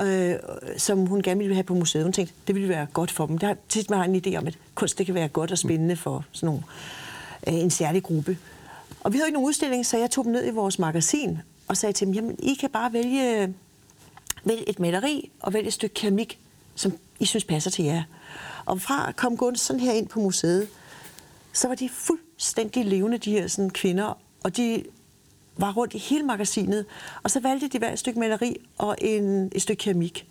øh, 0.00 0.34
som 0.76 1.06
hun 1.06 1.22
gerne 1.22 1.38
ville 1.38 1.54
have 1.54 1.64
på 1.64 1.74
museet. 1.74 2.04
Hun 2.04 2.12
tænkte, 2.12 2.34
det 2.46 2.54
ville 2.54 2.68
være 2.68 2.86
godt 2.92 3.10
for 3.10 3.26
dem. 3.26 3.38
Der 3.38 3.54
tit 3.68 3.90
man 3.90 3.98
har 3.98 4.06
en 4.06 4.22
idé 4.26 4.38
om, 4.38 4.46
at 4.46 4.58
kunst 4.74 4.98
det 4.98 5.06
kan 5.06 5.14
være 5.14 5.28
godt 5.28 5.52
og 5.52 5.58
spændende 5.58 5.96
for 5.96 6.24
sådan 6.32 6.46
nogle, 6.46 6.62
øh, 7.48 7.54
en 7.54 7.70
særlig 7.70 8.02
gruppe. 8.02 8.38
Og 9.00 9.12
vi 9.12 9.18
havde 9.18 9.28
ikke 9.28 9.34
nogen 9.34 9.48
udstilling, 9.48 9.86
så 9.86 9.96
jeg 9.98 10.10
tog 10.10 10.24
dem 10.24 10.32
ned 10.32 10.46
i 10.46 10.50
vores 10.50 10.78
magasin 10.78 11.38
og 11.68 11.76
sagde 11.76 11.92
til 11.92 12.06
dem, 12.06 12.14
jamen 12.14 12.36
I 12.38 12.54
kan 12.54 12.70
bare 12.70 12.92
vælge, 12.92 13.54
vælge 14.44 14.68
et 14.68 14.80
maleri 14.80 15.30
og 15.40 15.52
vælge 15.52 15.66
et 15.66 15.72
stykke 15.72 15.94
keramik, 15.94 16.38
som 16.74 16.92
I 17.20 17.24
synes 17.24 17.44
passer 17.44 17.70
til 17.70 17.84
jer. 17.84 18.02
Og 18.66 18.80
fra 18.80 19.12
kom 19.12 19.36
Gunst 19.36 19.64
sådan 19.64 19.80
her 19.80 19.92
ind 19.92 20.08
på 20.08 20.20
museet, 20.20 20.68
så 21.52 21.68
var 21.68 21.74
de 21.74 21.88
fuldstændig 21.88 22.84
levende, 22.84 23.18
de 23.18 23.32
her 23.32 23.46
sådan, 23.46 23.70
kvinder, 23.70 24.18
og 24.44 24.56
de 24.56 24.84
var 25.56 25.72
rundt 25.72 25.94
i 25.94 25.98
hele 25.98 26.22
magasinet, 26.22 26.86
og 27.22 27.30
så 27.30 27.40
valgte 27.40 27.68
de 27.68 27.78
hver 27.78 27.92
et 27.92 27.98
stykke 27.98 28.20
maleri 28.20 28.56
og 28.78 28.96
en, 29.00 29.52
et 29.54 29.62
stykke 29.62 29.80
keramik. 29.80 30.28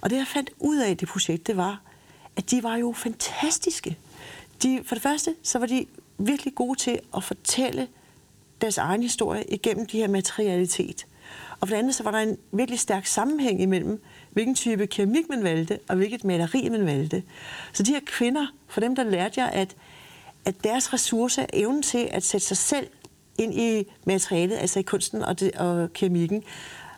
Og 0.00 0.10
det, 0.10 0.16
jeg 0.16 0.26
fandt 0.26 0.50
ud 0.60 0.78
af 0.78 0.96
det 0.96 1.08
projekt, 1.08 1.46
det 1.46 1.56
var, 1.56 1.80
at 2.36 2.50
de 2.50 2.62
var 2.62 2.76
jo 2.76 2.92
fantastiske. 2.92 3.98
De, 4.62 4.80
for 4.84 4.94
det 4.94 5.02
første, 5.02 5.34
så 5.42 5.58
var 5.58 5.66
de 5.66 5.86
virkelig 6.18 6.54
gode 6.54 6.78
til 6.78 6.98
at 7.16 7.24
fortælle 7.24 7.88
deres 8.60 8.78
egen 8.78 9.02
historie 9.02 9.44
igennem 9.44 9.86
de 9.86 9.98
her 9.98 10.08
materialitet. 10.08 11.06
Og 11.60 11.68
for 11.68 11.74
det 11.74 11.82
andet, 11.82 11.94
så 11.94 12.02
var 12.02 12.10
der 12.10 12.18
en 12.18 12.36
virkelig 12.52 12.80
stærk 12.80 13.06
sammenhæng 13.06 13.62
imellem, 13.62 14.02
hvilken 14.30 14.54
type 14.54 14.86
keramik 14.86 15.28
man 15.28 15.44
valgte, 15.44 15.78
og 15.88 15.96
hvilket 15.96 16.24
maleri 16.24 16.68
man 16.68 16.86
valgte. 16.86 17.22
Så 17.72 17.82
de 17.82 17.92
her 17.92 18.00
kvinder, 18.06 18.46
for 18.68 18.80
dem 18.80 18.96
der 18.96 19.04
lærte 19.04 19.40
jeg, 19.40 19.50
at, 19.52 19.76
at 20.44 20.64
deres 20.64 20.92
ressourcer, 20.92 21.46
evnen 21.52 21.82
til 21.82 22.08
at 22.12 22.22
sætte 22.22 22.46
sig 22.46 22.56
selv 22.56 22.86
ind 23.38 23.54
i 23.54 23.84
materialet, 24.06 24.56
altså 24.56 24.78
i 24.78 24.82
kunsten 24.82 25.22
og, 25.22 25.40
det, 25.40 25.52
og 25.52 25.92
keramikken, 25.92 26.42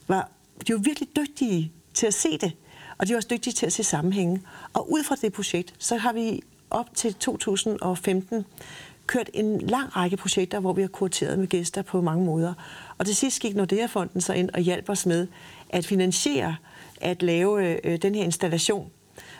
var, 0.08 0.30
de 0.66 0.72
var 0.72 0.78
virkelig 0.78 1.08
dygtige 1.16 1.72
til 1.94 2.06
at 2.06 2.14
se 2.14 2.38
det, 2.38 2.52
og 2.98 3.06
de 3.06 3.12
var 3.12 3.16
også 3.16 3.28
dygtige 3.30 3.54
til 3.54 3.66
at 3.66 3.72
se 3.72 3.84
sammenhænge. 3.84 4.42
Og 4.72 4.92
ud 4.92 5.04
fra 5.04 5.14
det 5.14 5.32
projekt, 5.32 5.74
så 5.78 5.96
har 5.96 6.12
vi 6.12 6.42
op 6.70 6.94
til 6.94 7.14
2015 7.14 8.44
kørt 9.06 9.30
en 9.34 9.60
lang 9.60 9.96
række 9.96 10.16
projekter, 10.16 10.60
hvor 10.60 10.72
vi 10.72 10.80
har 10.80 10.88
kurateret 10.88 11.38
med 11.38 11.46
gæster 11.46 11.82
på 11.82 12.00
mange 12.00 12.24
måder. 12.24 12.54
Og 12.98 13.06
til 13.06 13.16
sidst 13.16 13.40
gik 13.40 13.56
Nordea-fonden 13.56 14.20
så 14.20 14.32
ind 14.32 14.50
og 14.50 14.60
hjalp 14.60 14.90
os 14.90 15.06
med 15.06 15.26
at 15.70 15.86
finansiere 15.86 16.56
at 17.00 17.22
lave 17.22 17.80
øh, 17.84 18.02
den 18.02 18.14
her 18.14 18.24
installation, 18.24 18.90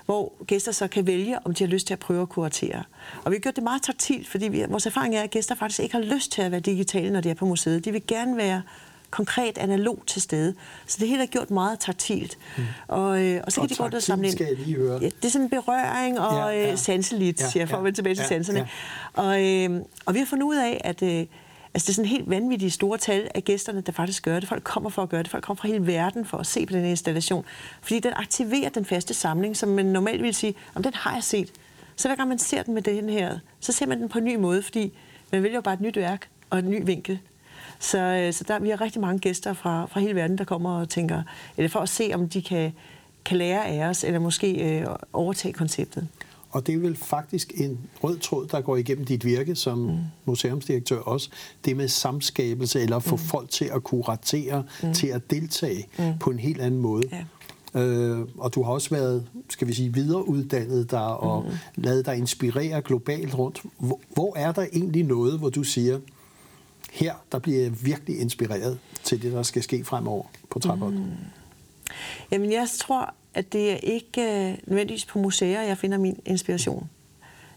hvor 0.07 0.33
gæster 0.47 0.73
så 0.73 0.89
kan 0.89 1.07
vælge, 1.07 1.39
om 1.45 1.55
de 1.55 1.65
har 1.65 1.69
lyst 1.69 1.87
til 1.87 1.95
at 1.95 1.99
prøve 1.99 2.23
at 2.23 2.29
kuratere. 2.29 2.83
Og 3.25 3.31
vi 3.31 3.37
har 3.37 3.41
gjort 3.41 3.57
det 3.57 3.65
meget 3.65 3.83
taktilt, 3.83 4.29
fordi 4.29 4.49
vi, 4.49 4.65
vores 4.69 4.87
erfaring 4.87 5.17
er, 5.17 5.23
at 5.23 5.31
gæster 5.31 5.55
faktisk 5.55 5.81
ikke 5.81 5.95
har 5.95 6.03
lyst 6.03 6.33
til 6.33 6.43
at 6.43 6.51
være 6.51 6.61
digitale, 6.61 7.11
når 7.11 7.21
de 7.21 7.31
er 7.31 7.35
på 7.35 7.47
museet. 7.47 7.85
De 7.85 7.93
vil 7.93 8.03
gerne 8.07 8.37
være 8.37 8.63
konkret 9.11 9.59
analog 9.59 10.03
til 10.07 10.23
stede. 10.23 10.55
Så 10.87 10.97
det 11.01 11.09
hele 11.09 11.23
er 11.23 11.27
gjort 11.27 11.51
meget 11.51 11.81
taktilt. 11.81 12.39
Mm. 12.57 12.65
Og, 12.89 13.25
øh, 13.25 13.41
og 13.45 13.53
så 13.53 13.61
og 13.61 13.69
kan 13.69 13.77
de 13.77 13.91
gå 13.91 13.97
og 13.97 14.03
samle 14.03 14.27
ind. 14.27 14.33
skal 14.33 14.47
jeg 14.47 14.57
lige 14.57 14.77
høre. 14.77 14.99
Ja, 15.03 15.07
det 15.07 15.25
er 15.25 15.29
sådan 15.29 15.45
en 15.45 15.51
berøring 15.51 16.21
og 16.21 16.53
ja, 16.53 16.61
ja. 16.61 16.73
Øh, 16.73 16.79
sanseligt, 16.79 17.41
ja, 17.41 17.49
siger 17.49 17.61
jeg, 17.61 17.69
for 17.69 17.85
ja, 17.85 17.91
tilbage 17.91 18.15
til 18.15 18.23
ja, 18.23 18.29
sanserne. 18.29 18.69
Ja. 19.17 19.23
Og, 19.23 19.45
øh, 19.45 19.81
og 20.07 20.15
vi 20.15 20.19
har 20.19 20.27
fundet 20.27 20.47
ud 20.47 20.57
af, 20.57 20.81
at 20.85 21.03
øh, 21.03 21.27
Altså 21.77 21.87
det 21.87 21.93
er 21.93 21.95
sådan 21.95 22.09
helt 22.09 22.31
vanvittige 22.31 22.71
store 22.71 22.99
tal 22.99 23.29
af 23.35 23.45
gæsterne, 23.45 23.81
der 23.81 23.93
faktisk 23.93 24.23
gør 24.23 24.41
det. 24.41 24.49
Folk 24.49 24.65
kommer 24.65 24.91
for 24.91 25.03
at 25.03 25.09
gøre 25.09 25.23
det. 25.23 25.31
Folk 25.31 25.45
kommer 25.45 25.61
fra 25.61 25.69
hele 25.69 25.87
verden 25.87 26.25
for 26.25 26.39
at 26.39 26.47
se 26.47 26.67
på 26.67 26.73
den 26.73 26.83
her 26.83 26.91
installation. 26.91 27.45
Fordi 27.81 28.01
den 28.01 28.13
aktiverer 28.17 28.69
den 28.69 28.85
faste 28.85 29.15
samling, 29.15 29.57
som 29.57 29.69
man 29.69 29.87
normalt 29.87 30.23
vil 30.23 30.35
sige, 30.35 30.55
om 30.75 30.83
den 30.83 30.95
har 30.95 31.15
jeg 31.15 31.23
set. 31.23 31.53
Så 31.97 32.09
hver 32.09 32.17
gang 32.17 32.29
man 32.29 32.39
ser 32.39 32.63
den 32.63 32.75
med 32.75 32.83
den 32.83 33.09
her, 33.09 33.39
så 33.61 33.73
ser 33.73 33.87
man 33.87 34.01
den 34.01 34.09
på 34.09 34.19
en 34.19 34.25
ny 34.25 34.37
måde, 34.37 34.63
fordi 34.63 34.93
man 35.33 35.43
vælger 35.43 35.57
jo 35.57 35.61
bare 35.61 35.75
et 35.75 35.81
nyt 35.81 35.97
værk 35.97 36.29
og 36.51 36.59
en 36.59 36.71
ny 36.71 36.83
vinkel. 36.85 37.19
Så, 37.79 37.99
øh, 37.99 38.33
så 38.33 38.45
der, 38.49 38.59
vi 38.59 38.71
har 38.71 38.81
rigtig 38.81 39.01
mange 39.01 39.19
gæster 39.19 39.53
fra, 39.53 39.87
fra 39.87 40.01
hele 40.01 40.15
verden, 40.15 40.39
der 40.39 40.45
kommer 40.45 40.81
og 40.81 40.89
tænker, 40.89 41.23
eller 41.57 41.69
for 41.69 41.81
at 41.81 41.89
se, 41.89 42.11
om 42.15 42.29
de 42.29 42.43
kan, 42.43 42.73
kan 43.25 43.37
lære 43.37 43.67
af 43.67 43.89
os, 43.89 44.05
eller 44.05 44.19
måske 44.19 44.79
øh, 44.79 44.87
overtage 45.13 45.53
konceptet. 45.53 46.09
Og 46.51 46.67
det 46.67 46.75
er 46.75 46.79
vel 46.79 46.97
faktisk 46.97 47.53
en 47.57 47.79
rød 48.03 48.19
tråd, 48.19 48.47
der 48.47 48.61
går 48.61 48.77
igennem 48.77 49.05
dit 49.05 49.25
virke 49.25 49.55
som 49.55 49.79
mm. 49.79 49.97
museumsdirektør 50.25 50.99
også. 50.99 51.31
Det 51.65 51.77
med 51.77 51.89
samskabelse, 51.89 52.81
eller 52.81 52.97
at 52.97 53.03
få 53.03 53.17
mm. 53.17 53.23
folk 53.23 53.51
til 53.51 53.71
at 53.75 53.85
kuratere, 53.85 54.65
mm. 54.83 54.95
til 54.95 55.07
at 55.07 55.31
deltage 55.31 55.87
mm. 55.99 56.19
på 56.21 56.31
en 56.31 56.39
helt 56.39 56.61
anden 56.61 56.81
måde. 56.81 57.09
Ja. 57.13 57.25
Øh, 57.81 58.29
og 58.39 58.55
du 58.55 58.63
har 58.63 58.73
også 58.73 58.91
været, 58.91 59.27
skal 59.49 59.69
vi 59.69 59.75
sige, 59.75 59.95
videreuddannet 59.95 60.91
dig 60.91 61.17
og 61.17 61.43
mm. 61.45 61.83
lavet 61.83 62.07
dig 62.07 62.17
inspirere 62.17 62.83
globalt 62.83 63.35
rundt. 63.35 63.63
Hvor, 63.79 64.01
hvor 64.15 64.37
er 64.37 64.53
der 64.53 64.67
egentlig 64.73 65.05
noget, 65.05 65.39
hvor 65.39 65.51
du 65.51 65.63
siger, 65.63 65.99
her 66.93 67.15
der 67.33 67.39
bliver 67.39 67.63
jeg 67.63 67.85
virkelig 67.85 68.21
inspireret 68.21 68.79
til 69.05 69.23
det, 69.23 69.33
der 69.33 69.43
skal 69.43 69.63
ske 69.63 69.85
fremover 69.85 70.25
på 70.51 70.59
Trappold? 70.59 70.95
Mm. 70.95 71.05
Jamen 72.31 72.53
jeg 72.53 72.69
tror, 72.81 73.15
at 73.37 73.53
det 73.53 73.73
er 73.73 73.77
ikke 73.77 74.23
øh, 74.23 74.59
nødvendigvis 74.67 75.05
på 75.05 75.19
museer, 75.19 75.63
jeg 75.63 75.79
finder 75.79 75.99
min 75.99 76.21
inspiration. 76.25 76.91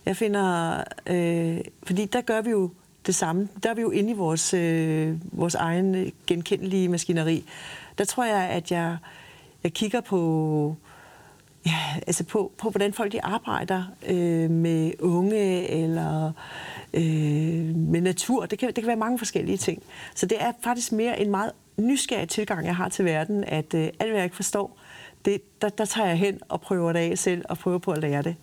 Jeg 0.05 0.17
finder, 0.17 0.83
øh, 1.07 1.57
fordi 1.83 2.05
der 2.05 2.21
gør 2.21 2.41
vi 2.41 2.49
jo 2.49 2.71
det 3.05 3.15
samme. 3.15 3.49
Der 3.63 3.69
er 3.69 3.73
vi 3.73 3.81
jo 3.81 3.89
inde 3.89 4.11
i 4.11 4.13
vores, 4.13 4.53
øh, 4.53 5.15
vores 5.31 5.55
egen 5.55 6.11
genkendelige 6.27 6.89
maskineri. 6.89 7.45
Der 7.97 8.05
tror 8.05 8.23
jeg, 8.23 8.49
at 8.49 8.71
jeg, 8.71 8.97
jeg 9.63 9.73
kigger 9.73 10.01
på, 10.01 10.75
ja, 11.65 11.77
altså 12.07 12.23
på, 12.23 12.51
på, 12.57 12.69
hvordan 12.69 12.93
folk 12.93 13.11
de 13.11 13.23
arbejder 13.23 13.83
øh, 14.07 14.49
med 14.49 14.91
unge 14.99 15.67
eller 15.69 16.31
øh, 16.93 17.75
med 17.75 18.01
natur. 18.01 18.45
Det 18.45 18.59
kan, 18.59 18.67
det 18.67 18.75
kan 18.75 18.87
være 18.87 18.95
mange 18.95 19.17
forskellige 19.17 19.57
ting. 19.57 19.83
Så 20.15 20.25
det 20.25 20.43
er 20.43 20.51
faktisk 20.63 20.91
mere 20.91 21.19
en 21.19 21.31
meget 21.31 21.51
nysgerrig 21.77 22.29
tilgang, 22.29 22.65
jeg 22.65 22.75
har 22.75 22.89
til 22.89 23.05
verden, 23.05 23.43
at 23.43 23.73
øh, 23.73 23.83
alt, 23.99 24.09
hvad 24.09 24.17
jeg 24.17 24.23
ikke 24.23 24.35
forstår, 24.35 24.77
det, 25.25 25.61
der, 25.61 25.69
der 25.69 25.85
tager 25.85 26.07
jeg 26.07 26.17
hen 26.17 26.39
og 26.49 26.61
prøver 26.61 26.93
det 26.93 26.99
af 26.99 27.17
selv 27.17 27.45
og 27.49 27.57
prøver 27.57 27.77
på 27.77 27.91
at 27.91 28.01
lære 28.01 28.21
det. 28.21 28.35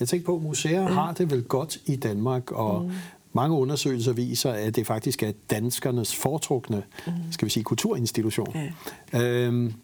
Jeg 0.00 0.08
tænker 0.08 0.26
på, 0.26 0.36
at 0.36 0.42
museer 0.42 0.88
mm. 0.88 0.94
har 0.94 1.12
det 1.12 1.30
vel 1.30 1.42
godt 1.42 1.78
i 1.86 1.96
Danmark, 1.96 2.52
og 2.52 2.82
mm. 2.82 2.90
mange 3.32 3.56
undersøgelser 3.56 4.12
viser, 4.12 4.52
at 4.52 4.76
det 4.76 4.86
faktisk 4.86 5.22
er 5.22 5.32
danskernes 5.50 6.16
foretrukne, 6.16 6.82
mm. 7.06 7.12
skal 7.30 7.46
vi 7.46 7.50
sige, 7.50 7.64
kulturinstitution. 7.64 8.56
Ja. 9.12 9.20
Øhm, 9.20 9.74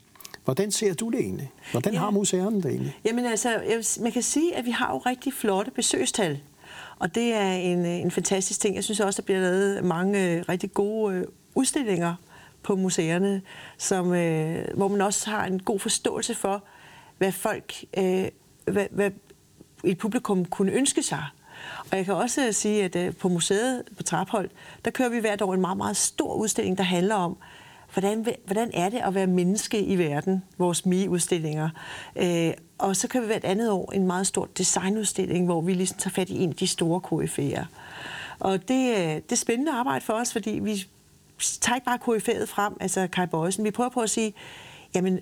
Hvordan 0.44 0.70
ser 0.70 0.94
du 0.94 1.10
det 1.10 1.20
egentlig? 1.20 1.50
Hvordan 1.70 1.92
ja. 1.92 1.98
har 1.98 2.10
museerne 2.10 2.56
det 2.56 2.66
egentlig? 2.66 2.98
Jamen 3.04 3.24
altså, 3.24 3.48
man 4.00 4.12
kan 4.12 4.22
sige, 4.22 4.56
at 4.56 4.64
vi 4.64 4.70
har 4.70 4.92
jo 4.92 4.98
rigtig 4.98 5.32
flotte 5.32 5.70
besøgstal. 5.70 6.40
Og 6.98 7.14
det 7.14 7.34
er 7.34 7.52
en, 7.52 7.86
en 7.86 8.10
fantastisk 8.10 8.60
ting. 8.60 8.76
Jeg 8.76 8.84
synes 8.84 9.00
også, 9.00 9.22
der 9.22 9.24
bliver 9.24 9.40
lavet 9.40 9.84
mange 9.84 10.42
rigtig 10.42 10.74
gode 10.74 11.26
udstillinger 11.54 12.14
på 12.64 12.76
museerne, 12.76 13.42
som, 13.78 14.14
øh, 14.14 14.64
hvor 14.74 14.88
man 14.88 15.00
også 15.00 15.30
har 15.30 15.46
en 15.46 15.62
god 15.62 15.80
forståelse 15.80 16.34
for, 16.34 16.62
hvad 17.18 17.32
folk, 17.32 17.74
øh, 17.98 18.24
hvad, 18.64 18.86
hvad 18.90 19.10
et 19.84 19.98
publikum 19.98 20.44
kunne 20.44 20.72
ønske 20.72 21.02
sig. 21.02 21.24
Og 21.90 21.96
jeg 21.96 22.04
kan 22.04 22.14
også 22.14 22.52
sige, 22.52 22.84
at 22.84 22.96
øh, 22.96 23.14
på 23.14 23.28
museet 23.28 23.82
på 23.96 24.02
Traphold, 24.02 24.50
der 24.84 24.90
kører 24.90 25.08
vi 25.08 25.18
hvert 25.18 25.42
år 25.42 25.54
en 25.54 25.60
meget, 25.60 25.76
meget 25.76 25.96
stor 25.96 26.34
udstilling, 26.34 26.78
der 26.78 26.84
handler 26.84 27.14
om, 27.14 27.36
hvordan, 27.92 28.26
hvordan 28.44 28.70
er 28.74 28.88
det 28.88 28.98
at 28.98 29.14
være 29.14 29.26
menneske 29.26 29.80
i 29.80 29.98
verden, 29.98 30.42
vores 30.58 30.86
MI-udstillinger. 30.86 31.68
Øh, 32.16 32.52
og 32.78 32.96
så 32.96 33.08
kører 33.08 33.22
vi 33.22 33.26
hvert 33.26 33.44
andet 33.44 33.70
år 33.70 33.92
en 33.92 34.06
meget 34.06 34.26
stor 34.26 34.48
designudstilling, 34.58 35.44
hvor 35.44 35.60
vi 35.60 35.74
ligesom 35.74 35.98
tager 35.98 36.12
fat 36.12 36.28
i 36.28 36.42
en 36.42 36.50
af 36.50 36.56
de 36.56 36.66
store 36.66 37.00
KF'er. 37.06 37.64
Og 38.38 38.68
det, 38.68 38.90
øh, 38.90 39.14
det 39.14 39.32
er 39.32 39.36
spændende 39.36 39.72
arbejde 39.72 40.04
for 40.04 40.12
os, 40.12 40.32
fordi 40.32 40.50
vi 40.50 40.86
tager 41.38 41.74
ikke 41.74 41.84
bare 41.84 41.98
KF'et 42.02 42.46
frem, 42.46 42.76
altså 42.80 43.06
Kai 43.06 43.26
Bøjsen. 43.26 43.64
Vi 43.64 43.70
prøver 43.70 43.90
på 43.90 44.00
at 44.00 44.10
sige, 44.10 44.34
jamen, 44.94 45.20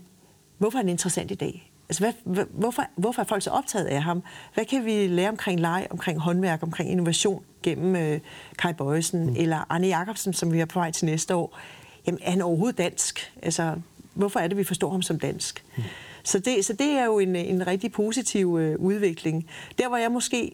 hvorfor 0.58 0.78
er 0.78 0.82
han 0.82 0.88
interessant 0.88 1.30
i 1.30 1.34
dag? 1.34 1.72
Altså, 1.88 2.12
hvad, 2.24 2.44
hvorfor, 2.50 2.84
hvorfor 2.96 3.22
er 3.22 3.26
folk 3.26 3.42
så 3.42 3.50
optaget 3.50 3.84
af 3.84 4.02
ham? 4.02 4.22
Hvad 4.54 4.64
kan 4.64 4.84
vi 4.84 5.06
lære 5.06 5.28
omkring 5.28 5.60
leg, 5.60 5.86
omkring 5.90 6.18
håndværk, 6.18 6.62
omkring 6.62 6.90
innovation 6.90 7.44
gennem 7.62 7.96
øh, 7.96 8.20
Kai 8.58 8.72
Bøjsen 8.72 9.26
mm. 9.26 9.36
eller 9.36 9.66
Arne 9.68 9.86
Jacobsen, 9.86 10.32
som 10.32 10.52
vi 10.52 10.60
er 10.60 10.64
på 10.64 10.78
vej 10.78 10.90
til 10.90 11.06
næste 11.06 11.34
år? 11.34 11.58
Jamen, 12.06 12.20
er 12.22 12.30
han 12.30 12.42
overhovedet 12.42 12.78
dansk? 12.78 13.32
Altså, 13.42 13.74
hvorfor 14.14 14.40
er 14.40 14.48
det, 14.48 14.56
vi 14.56 14.64
forstår 14.64 14.90
ham 14.90 15.02
som 15.02 15.18
dansk? 15.18 15.64
Mm. 15.76 15.82
Så, 16.24 16.38
det, 16.38 16.64
så 16.64 16.72
det 16.72 16.90
er 16.90 17.04
jo 17.04 17.18
en, 17.18 17.36
en 17.36 17.66
rigtig 17.66 17.92
positiv 17.92 18.58
øh, 18.60 18.78
udvikling. 18.78 19.46
Der, 19.78 19.88
hvor 19.88 19.96
jeg 19.96 20.12
måske 20.12 20.52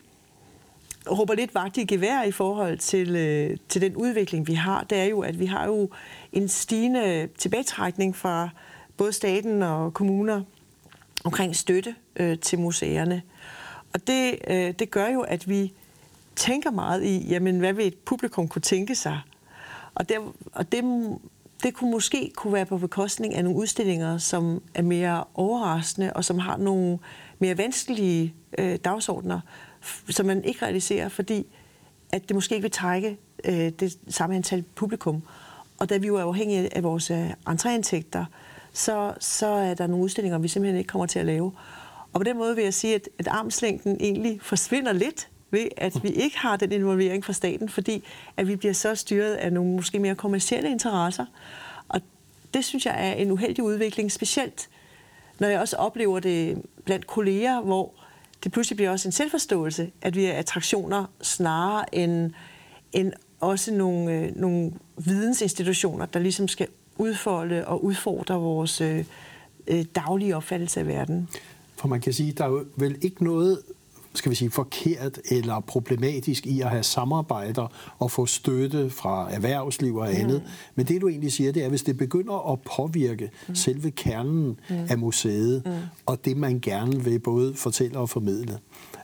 råber 1.11 1.35
lidt 1.35 1.55
vagt 1.55 1.77
i 1.77 1.85
gevær 1.85 2.23
i 2.23 2.33
forhold 2.33 2.79
til, 2.79 3.17
øh, 3.17 3.57
til 3.69 3.83
den 3.83 3.97
udvikling, 3.97 4.47
vi 4.47 4.55
har, 4.55 4.85
det 4.91 4.99
er 4.99 5.05
jo, 5.05 5.21
at 5.21 5.41
vi 5.41 5.47
har 5.47 5.67
jo 5.67 5.91
en 6.33 6.49
stigende 6.49 7.29
tilbagetrækning 7.38 8.17
fra 8.17 8.49
både 8.97 9.12
staten 9.12 9.62
og 9.62 9.95
kommuner 9.95 10.43
omkring 11.25 11.57
støtte 11.57 11.95
øh, 12.17 12.38
til 12.38 12.59
museerne. 12.59 13.23
Og 13.95 14.07
det, 14.07 14.38
øh, 14.49 14.75
det 14.79 14.91
gør 14.91 15.09
jo, 15.09 15.21
at 15.21 15.49
vi 15.49 15.73
tænker 16.37 16.71
meget 16.71 17.05
i, 17.05 17.29
jamen, 17.29 17.59
hvad 17.59 17.73
vil 17.73 17.87
et 17.87 17.99
publikum 17.99 18.49
kunne 18.49 18.62
tænke 18.62 18.95
sig? 18.95 19.21
Og, 19.95 20.09
det, 20.09 20.17
og 20.53 20.73
det, 20.73 20.85
det 21.62 21.75
kunne 21.75 21.91
måske 21.91 22.33
kunne 22.37 22.53
være 22.53 22.67
på 22.67 22.79
bekostning 22.79 23.35
af 23.35 23.45
nogle 23.45 23.59
udstillinger, 23.59 24.19
som 24.19 24.62
er 24.75 24.83
mere 24.83 25.25
overraskende, 25.35 26.12
og 26.12 26.25
som 26.25 26.38
har 26.38 26.57
nogle 26.57 26.99
mere 27.38 27.59
vanskelige 27.59 28.35
øh, 28.59 28.77
dagsordner, 28.77 29.41
som 30.09 30.27
man 30.27 30.45
ikke 30.45 30.65
realiserer, 30.65 31.09
fordi 31.09 31.47
at 32.13 32.29
det 32.29 32.35
måske 32.35 32.55
ikke 32.55 32.63
vil 32.63 32.71
trække 32.71 33.19
øh, 33.45 33.69
det 33.81 33.99
samme 34.09 34.37
antal 34.37 34.65
publikum. 34.75 35.23
Og 35.79 35.89
da 35.89 35.97
vi 35.97 36.07
jo 36.07 36.17
er 36.17 36.23
afhængige 36.23 36.77
af 36.77 36.83
vores 36.83 37.11
øh, 37.11 37.31
entréindtægter, 37.31 38.25
så, 38.73 39.15
så 39.21 39.47
er 39.47 39.75
der 39.75 39.87
nogle 39.87 40.05
udstillinger, 40.05 40.39
vi 40.39 40.49
simpelthen 40.49 40.79
ikke 40.79 40.89
kommer 40.89 41.07
til 41.07 41.19
at 41.19 41.27
lave. 41.27 41.53
Og 42.13 42.21
på 42.21 42.25
den 42.25 42.37
måde 42.37 42.55
vil 42.55 42.65
jeg 42.65 42.75
sige, 42.75 42.95
at, 42.95 43.09
at 43.19 43.29
armslængden 43.29 43.97
egentlig 44.01 44.39
forsvinder 44.43 44.93
lidt 44.93 45.29
ved, 45.51 45.69
at 45.77 46.03
vi 46.03 46.09
ikke 46.09 46.39
har 46.39 46.57
den 46.57 46.73
involvering 46.73 47.25
fra 47.25 47.33
staten, 47.33 47.69
fordi 47.69 48.05
at 48.37 48.49
vi 48.49 48.57
bliver 48.57 48.75
så 48.75 48.95
styret 48.95 49.35
af 49.35 49.53
nogle 49.53 49.75
måske 49.75 49.99
mere 49.99 50.15
kommersielle 50.15 50.71
interesser. 50.71 51.27
Og 51.89 52.01
det 52.55 52.65
synes 52.65 52.87
jeg 52.87 53.09
er 53.09 53.13
en 53.13 53.31
uheldig 53.31 53.65
udvikling, 53.65 54.13
specielt 54.13 54.69
når 55.39 55.49
jeg 55.49 55.61
også 55.61 55.77
oplever 55.77 56.21
det 56.21 56.63
blandt 56.85 57.07
kolleger, 57.07 57.61
hvor 57.61 57.93
det 58.45 58.52
pludselig 58.52 58.76
bliver 58.76 58.90
også 58.90 59.09
en 59.09 59.12
selvforståelse, 59.12 59.90
at 60.02 60.16
vi 60.16 60.25
er 60.25 60.33
attraktioner 60.33 61.04
snarere 61.23 61.95
end, 61.95 62.30
end 62.92 63.12
også 63.40 63.73
nogle, 63.75 64.12
øh, 64.12 64.37
nogle 64.37 64.73
vidensinstitutioner, 64.97 66.07
der 66.07 66.21
ligesom 66.21 66.49
skal 66.49 66.66
udfolde 66.97 67.66
og 67.66 67.85
udfordre 67.85 68.40
vores 68.40 68.80
øh, 68.80 69.04
øh 69.66 69.85
daglige 69.95 70.37
opfattelse 70.37 70.80
af 70.80 70.87
verden. 70.87 71.28
For 71.76 71.88
man 71.88 72.00
kan 72.00 72.12
sige, 72.12 72.33
der 72.33 72.45
er 72.45 72.49
jo 72.49 72.64
vel 72.76 72.99
ikke 73.00 73.25
noget 73.25 73.62
skal 74.19 74.31
vi 74.31 74.37
sige, 74.37 74.51
forkert 74.51 75.19
eller 75.31 75.61
problematisk 75.61 76.47
i 76.47 76.61
at 76.61 76.71
have 76.71 76.83
samarbejder 76.83 77.73
og 77.99 78.11
få 78.11 78.27
støtte 78.27 78.91
fra 78.91 79.33
erhvervsliv 79.33 79.97
og 79.97 80.15
andet. 80.15 80.43
Mm. 80.43 80.51
Men 80.75 80.87
det, 80.87 81.01
du 81.01 81.09
egentlig 81.09 81.33
siger, 81.33 81.53
det 81.53 81.65
er, 81.65 81.69
hvis 81.69 81.83
det 81.83 81.97
begynder 81.97 82.53
at 82.53 82.61
påvirke 82.61 83.31
mm. 83.49 83.55
selve 83.55 83.91
kernen 83.91 84.61
mm. 84.71 84.77
af 84.91 84.99
museet, 84.99 85.63
mm. 85.67 85.73
og 86.07 86.25
det, 86.25 86.37
man 86.37 86.61
gerne 86.61 87.05
vil 87.05 87.19
både 87.19 87.55
fortælle 87.55 87.99
og 87.99 88.11
formidle, 88.11 88.59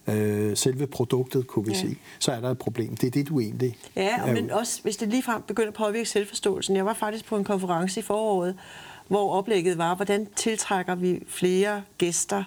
øh, 0.08 0.56
selve 0.56 0.86
produktet, 0.86 1.46
kunne 1.46 1.64
vi 1.64 1.72
ja. 1.72 1.78
sige, 1.78 1.98
så 2.18 2.32
er 2.32 2.40
der 2.40 2.50
et 2.50 2.58
problem. 2.58 2.96
Det 2.96 3.06
er 3.06 3.10
det, 3.10 3.28
du 3.28 3.40
egentlig... 3.40 3.76
Ja, 3.96 4.32
men 4.32 4.50
også 4.50 4.82
hvis 4.82 4.96
det 4.96 5.08
ligefrem 5.08 5.42
begynder 5.42 5.68
at 5.68 5.74
påvirke 5.74 6.08
selvforståelsen. 6.08 6.76
Jeg 6.76 6.86
var 6.86 6.94
faktisk 6.94 7.24
på 7.24 7.36
en 7.36 7.44
konference 7.44 8.00
i 8.00 8.02
foråret, 8.02 8.56
hvor 9.08 9.32
oplægget 9.32 9.78
var, 9.78 9.94
hvordan 9.94 10.26
tiltrækker 10.36 10.94
vi 10.94 11.22
flere 11.26 11.82
gæster, 11.98 12.44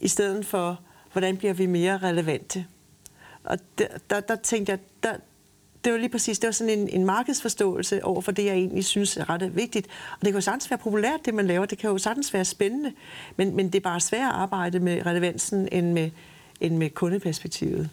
i 0.00 0.08
stedet 0.08 0.46
for 0.46 0.80
hvordan 1.16 1.36
bliver 1.36 1.52
vi 1.52 1.66
mere 1.66 1.98
relevante? 1.98 2.64
Og 3.44 3.58
der, 3.78 3.86
der, 4.10 4.20
der 4.20 4.36
tænkte 4.36 4.70
jeg, 4.70 4.78
der, 5.02 5.12
det 5.84 5.92
var 5.92 5.98
lige 5.98 6.08
præcis, 6.08 6.38
det 6.38 6.46
var 6.46 6.52
sådan 6.52 6.78
en, 6.78 6.88
en 6.88 7.04
markedsforståelse 7.04 8.04
over 8.04 8.20
for 8.20 8.32
det, 8.32 8.44
jeg 8.44 8.54
egentlig 8.54 8.84
synes 8.84 9.16
er 9.16 9.30
ret 9.30 9.56
vigtigt. 9.56 9.86
Og 10.12 10.18
det 10.20 10.26
kan 10.26 10.34
jo 10.34 10.40
sagtens 10.40 10.70
være 10.70 10.78
populært, 10.78 11.20
det 11.24 11.34
man 11.34 11.46
laver, 11.46 11.66
det 11.66 11.78
kan 11.78 11.90
jo 11.90 11.98
sagtens 11.98 12.34
være 12.34 12.44
spændende, 12.44 12.92
men, 13.36 13.56
men 13.56 13.66
det 13.66 13.74
er 13.74 13.80
bare 13.80 14.00
svært 14.00 14.28
at 14.28 14.34
arbejde 14.34 14.80
med 14.80 15.06
relevansen 15.06 15.68
end 15.72 15.92
med, 15.92 16.10
end 16.60 16.76
med 16.76 16.90
kundeperspektivet. 16.90 17.88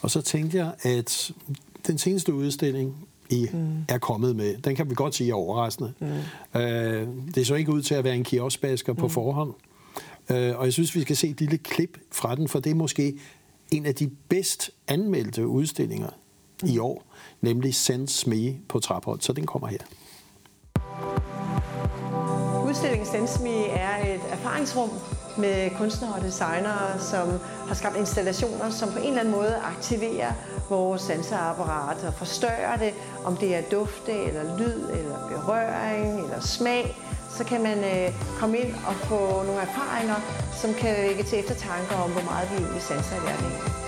Og 0.00 0.10
så 0.10 0.20
tænkte 0.20 0.56
jeg, 0.56 0.72
at 0.82 1.32
den 1.86 1.98
seneste 1.98 2.34
udstilling, 2.34 3.08
I 3.30 3.48
mm. 3.52 3.84
er 3.88 3.98
kommet 3.98 4.36
med, 4.36 4.56
den 4.56 4.76
kan 4.76 4.90
vi 4.90 4.94
godt 4.94 5.14
sige 5.14 5.30
er 5.30 5.34
overraskende. 5.34 5.92
Mm. 6.54 6.60
Øh, 6.60 7.08
det 7.34 7.46
så 7.46 7.54
ikke 7.54 7.72
ud 7.72 7.82
til 7.82 7.94
at 7.94 8.04
være 8.04 8.14
en 8.14 8.24
kioskbasker 8.24 8.92
mm. 8.92 8.98
på 8.98 9.08
forhånd. 9.08 9.54
Øh, 10.30 10.58
og 10.58 10.64
jeg 10.64 10.72
synes, 10.72 10.94
vi 10.94 11.00
skal 11.00 11.16
se 11.16 11.28
et 11.28 11.40
lille 11.40 11.58
klip 11.58 11.98
fra 12.12 12.34
den, 12.34 12.48
for 12.48 12.60
det 12.60 12.70
er 12.70 12.74
måske 12.74 13.18
en 13.70 13.86
af 13.86 13.94
de 13.94 14.10
bedst 14.28 14.70
anmeldte 14.88 15.46
udstillinger 15.46 16.10
i 16.64 16.78
år, 16.78 17.04
nemlig 17.40 17.74
Sense 17.74 18.30
Me 18.30 18.56
på 18.68 18.78
Traphold. 18.78 19.20
Så 19.20 19.32
den 19.32 19.46
kommer 19.46 19.68
her. 19.68 19.78
Udstillingen 22.68 23.06
Sense 23.06 23.42
Me 23.42 23.66
er 23.66 24.14
et 24.14 24.20
erfaringsrum 24.30 24.90
med 25.38 25.70
kunstnere 25.70 26.14
og 26.14 26.22
designere, 26.22 27.00
som 27.00 27.28
har 27.68 27.74
skabt 27.74 27.96
installationer, 27.96 28.70
som 28.70 28.88
på 28.92 28.98
en 28.98 29.04
eller 29.04 29.20
anden 29.20 29.34
måde 29.34 29.56
aktiverer 29.56 30.32
vores 30.70 31.02
sanseapparat 31.02 32.04
og 32.04 32.14
forstørrer 32.14 32.76
det, 32.76 32.94
om 33.24 33.36
det 33.36 33.54
er 33.54 33.62
dufte, 33.62 34.12
eller 34.12 34.58
lyd, 34.58 34.80
eller 34.98 35.28
berøring, 35.28 36.20
eller 36.20 36.40
smag 36.40 36.96
så 37.36 37.44
kan 37.44 37.62
man 37.62 37.78
øh, 37.78 38.14
komme 38.40 38.58
ind 38.58 38.74
og 38.74 38.94
få 38.94 39.42
nogle 39.42 39.60
erfaringer, 39.60 40.18
som 40.60 40.74
kan 40.74 40.96
vække 40.96 41.22
til 41.22 41.38
eftertanke 41.38 41.94
om, 41.94 42.10
hvor 42.10 42.22
meget 42.22 42.50
vi 42.50 42.56
egentlig 42.56 42.82
sanser 42.82 43.16
i 43.16 43.20
hverdagen. 43.20 43.82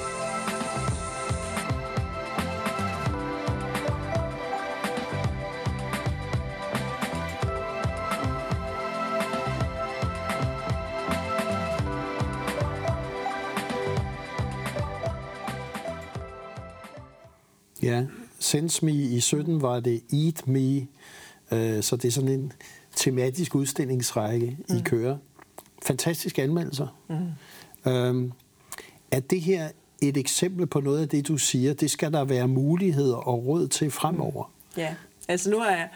Ja, 17.82 18.06
Sense 18.38 18.84
Me 18.84 18.92
i 18.92 19.20
17 19.20 19.62
var 19.62 19.80
det 19.80 20.02
Eat 20.12 20.48
Me, 20.48 20.86
øh, 21.52 21.82
så 21.82 21.96
det 21.96 22.04
er 22.04 22.12
sådan 22.12 22.28
en 22.28 22.52
tematisk 22.96 23.54
udstillingsrække, 23.54 24.56
mm. 24.68 24.76
I 24.76 24.80
kører. 24.84 25.16
Fantastiske 25.82 26.42
anmeldelser. 26.42 26.86
Mm. 27.08 27.92
Øhm, 27.92 28.32
er 29.10 29.20
det 29.20 29.40
her 29.40 29.68
et 30.02 30.16
eksempel 30.16 30.66
på 30.66 30.80
noget 30.80 31.02
af 31.02 31.08
det, 31.08 31.28
du 31.28 31.36
siger? 31.36 31.74
Det 31.74 31.90
skal 31.90 32.12
der 32.12 32.24
være 32.24 32.48
muligheder 32.48 33.16
og 33.16 33.46
råd 33.46 33.68
til 33.68 33.90
fremover. 33.90 34.44
Mm. 34.44 34.80
Ja, 34.80 34.94
altså 35.28 35.50
nu 35.50 35.58
har 35.58 35.70
jeg 35.70 35.88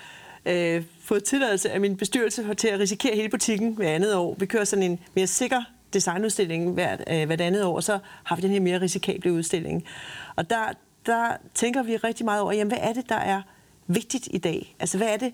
øh, 0.46 0.84
fået 1.00 1.24
tilladelse 1.24 1.70
af 1.70 1.80
min 1.80 1.96
bestyrelse 1.96 2.54
til 2.54 2.68
at 2.68 2.80
risikere 2.80 3.14
hele 3.14 3.28
butikken 3.28 3.74
hver 3.74 3.90
andet 3.90 4.14
år. 4.14 4.37
Vi 4.38 4.46
kører 4.46 4.64
sådan 4.64 4.82
en 4.82 4.98
mere 5.14 5.26
sikker 5.26 5.62
designudstilling 5.92 6.72
hvert, 6.72 7.04
øh, 7.11 7.26
hvert 7.26 7.40
andet 7.40 7.64
år, 7.64 7.76
og 7.76 7.84
så 7.84 7.98
har 8.24 8.37
vi 8.37 8.42
den 8.42 8.50
her 8.50 8.61
mere 8.61 8.80
risikable 8.80 9.32
udstilling. 9.32 9.84
Og 10.37 10.50
der, 10.50 10.72
der 11.06 11.37
tænker 11.54 11.82
vi 11.82 11.96
rigtig 11.96 12.24
meget 12.24 12.42
over, 12.42 12.52
jamen, 12.52 12.70
hvad 12.70 12.78
er 12.80 12.92
det, 12.92 13.08
der 13.08 13.14
er 13.14 13.42
vigtigt 13.87 14.28
i 14.30 14.38
dag? 14.38 14.76
Altså, 14.80 14.98
hvad 14.98 15.08
er 15.08 15.16
det, 15.16 15.32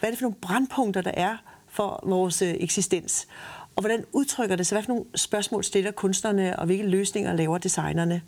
hvad 0.00 0.08
er 0.08 0.12
det 0.12 0.18
for 0.18 0.24
nogle 0.24 0.36
brandpunkter, 0.40 1.00
der 1.00 1.12
er 1.14 1.36
for 1.68 2.00
vores 2.06 2.42
øh, 2.42 2.54
eksistens? 2.60 3.28
Og 3.76 3.82
hvordan 3.82 4.04
udtrykker 4.12 4.56
det 4.56 4.66
sig? 4.66 4.76
Hvad 4.76 4.82
for 4.82 4.92
nogle 4.92 5.04
spørgsmål 5.14 5.64
stiller 5.64 5.90
kunstnerne, 5.90 6.58
og 6.58 6.66
hvilke 6.66 6.86
løsninger 6.86 7.32
laver 7.32 7.58
designerne? 7.58 8.22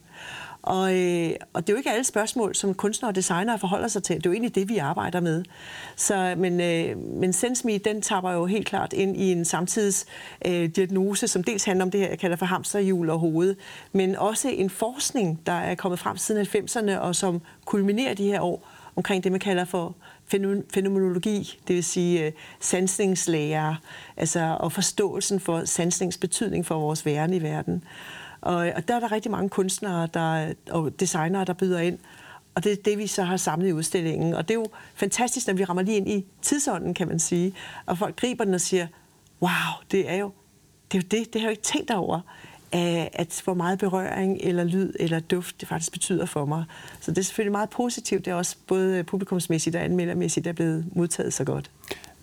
Og, 0.62 1.00
øh, 1.00 1.30
og 1.52 1.66
det 1.66 1.68
er 1.68 1.74
jo 1.74 1.76
ikke 1.76 1.90
alle 1.90 2.04
spørgsmål, 2.04 2.54
som 2.54 2.74
kunstnere 2.74 3.10
og 3.10 3.14
designere 3.14 3.58
forholder 3.58 3.88
sig 3.88 4.02
til. 4.02 4.16
Det 4.16 4.26
er 4.26 4.30
jo 4.30 4.32
egentlig 4.32 4.54
det, 4.54 4.68
vi 4.68 4.78
arbejder 4.78 5.20
med. 5.20 5.44
Så, 5.96 6.34
men, 6.38 6.60
øh, 6.60 6.98
men 6.98 7.32
SenseMe, 7.32 7.78
den 7.78 8.02
tapper 8.02 8.32
jo 8.32 8.46
helt 8.46 8.66
klart 8.66 8.92
ind 8.92 9.16
i 9.16 9.32
en 9.32 9.44
samtids 9.44 10.06
øh, 10.46 10.68
diagnose, 10.68 11.28
som 11.28 11.44
dels 11.44 11.64
handler 11.64 11.84
om 11.84 11.90
det 11.90 12.00
her, 12.00 12.08
jeg 12.08 12.18
kalder 12.18 12.36
for 12.36 12.46
hamsterhjul 12.46 13.10
og 13.10 13.18
hoved, 13.18 13.56
men 13.92 14.16
også 14.16 14.48
en 14.48 14.70
forskning, 14.70 15.40
der 15.46 15.52
er 15.52 15.74
kommet 15.74 15.98
frem 15.98 16.16
siden 16.16 16.46
90'erne, 16.46 16.98
og 16.98 17.16
som 17.16 17.40
kulminerer 17.64 18.14
de 18.14 18.24
her 18.24 18.40
år 18.40 18.68
omkring 18.96 19.24
det, 19.24 19.32
man 19.32 19.40
kalder 19.40 19.64
for 19.64 19.94
fænomenologi, 20.74 21.58
det 21.68 21.76
vil 21.76 21.84
sige 21.84 22.20
øh, 22.20 22.26
uh, 22.26 22.32
sansningslærer, 22.60 23.74
altså, 24.16 24.56
og 24.60 24.72
forståelsen 24.72 25.40
for 25.40 25.64
sansnings 25.64 26.18
betydning 26.18 26.66
for 26.66 26.74
vores 26.74 27.06
væren 27.06 27.34
i 27.34 27.42
verden. 27.42 27.84
Og, 28.40 28.54
og 28.54 28.88
der 28.88 28.96
er 28.96 29.00
der 29.00 29.12
rigtig 29.12 29.30
mange 29.30 29.48
kunstnere 29.48 30.08
der, 30.14 30.52
og 30.70 31.00
designere, 31.00 31.44
der 31.44 31.52
byder 31.52 31.78
ind. 31.78 31.98
Og 32.54 32.64
det 32.64 32.72
er 32.72 32.76
det, 32.84 32.98
vi 32.98 33.06
så 33.06 33.22
har 33.22 33.36
samlet 33.36 33.68
i 33.68 33.72
udstillingen. 33.72 34.34
Og 34.34 34.48
det 34.48 34.54
er 34.54 34.58
jo 34.58 34.66
fantastisk, 34.94 35.46
når 35.46 35.54
vi 35.54 35.64
rammer 35.64 35.82
lige 35.82 35.96
ind 35.96 36.08
i 36.08 36.26
tidsånden, 36.42 36.94
kan 36.94 37.08
man 37.08 37.18
sige. 37.18 37.54
Og 37.86 37.98
folk 37.98 38.16
griber 38.16 38.44
den 38.44 38.54
og 38.54 38.60
siger, 38.60 38.86
wow, 39.42 39.50
det 39.90 40.10
er 40.10 40.16
jo 40.16 40.32
det, 40.92 40.98
er 40.98 41.02
jo 41.02 41.08
det, 41.10 41.32
det 41.32 41.40
har 41.40 41.48
jeg 41.48 41.50
jo 41.50 41.50
ikke 41.50 41.62
tænkt 41.62 41.90
over 41.90 42.20
at 42.72 43.40
hvor 43.44 43.54
meget 43.54 43.78
berøring 43.78 44.38
eller 44.40 44.64
lyd 44.64 44.92
eller 45.00 45.20
duft 45.20 45.60
det 45.60 45.68
faktisk 45.68 45.92
betyder 45.92 46.26
for 46.26 46.44
mig. 46.44 46.64
Så 47.00 47.10
det 47.10 47.18
er 47.18 47.22
selvfølgelig 47.22 47.52
meget 47.52 47.70
positivt. 47.70 48.24
Det 48.24 48.30
er 48.30 48.34
også 48.34 48.56
både 48.66 49.04
publikumsmæssigt 49.04 49.76
og 49.76 49.84
anmeldermæssigt 49.84 50.46
er 50.46 50.52
blevet 50.52 50.84
modtaget 50.92 51.32
så 51.32 51.44
godt. 51.44 51.70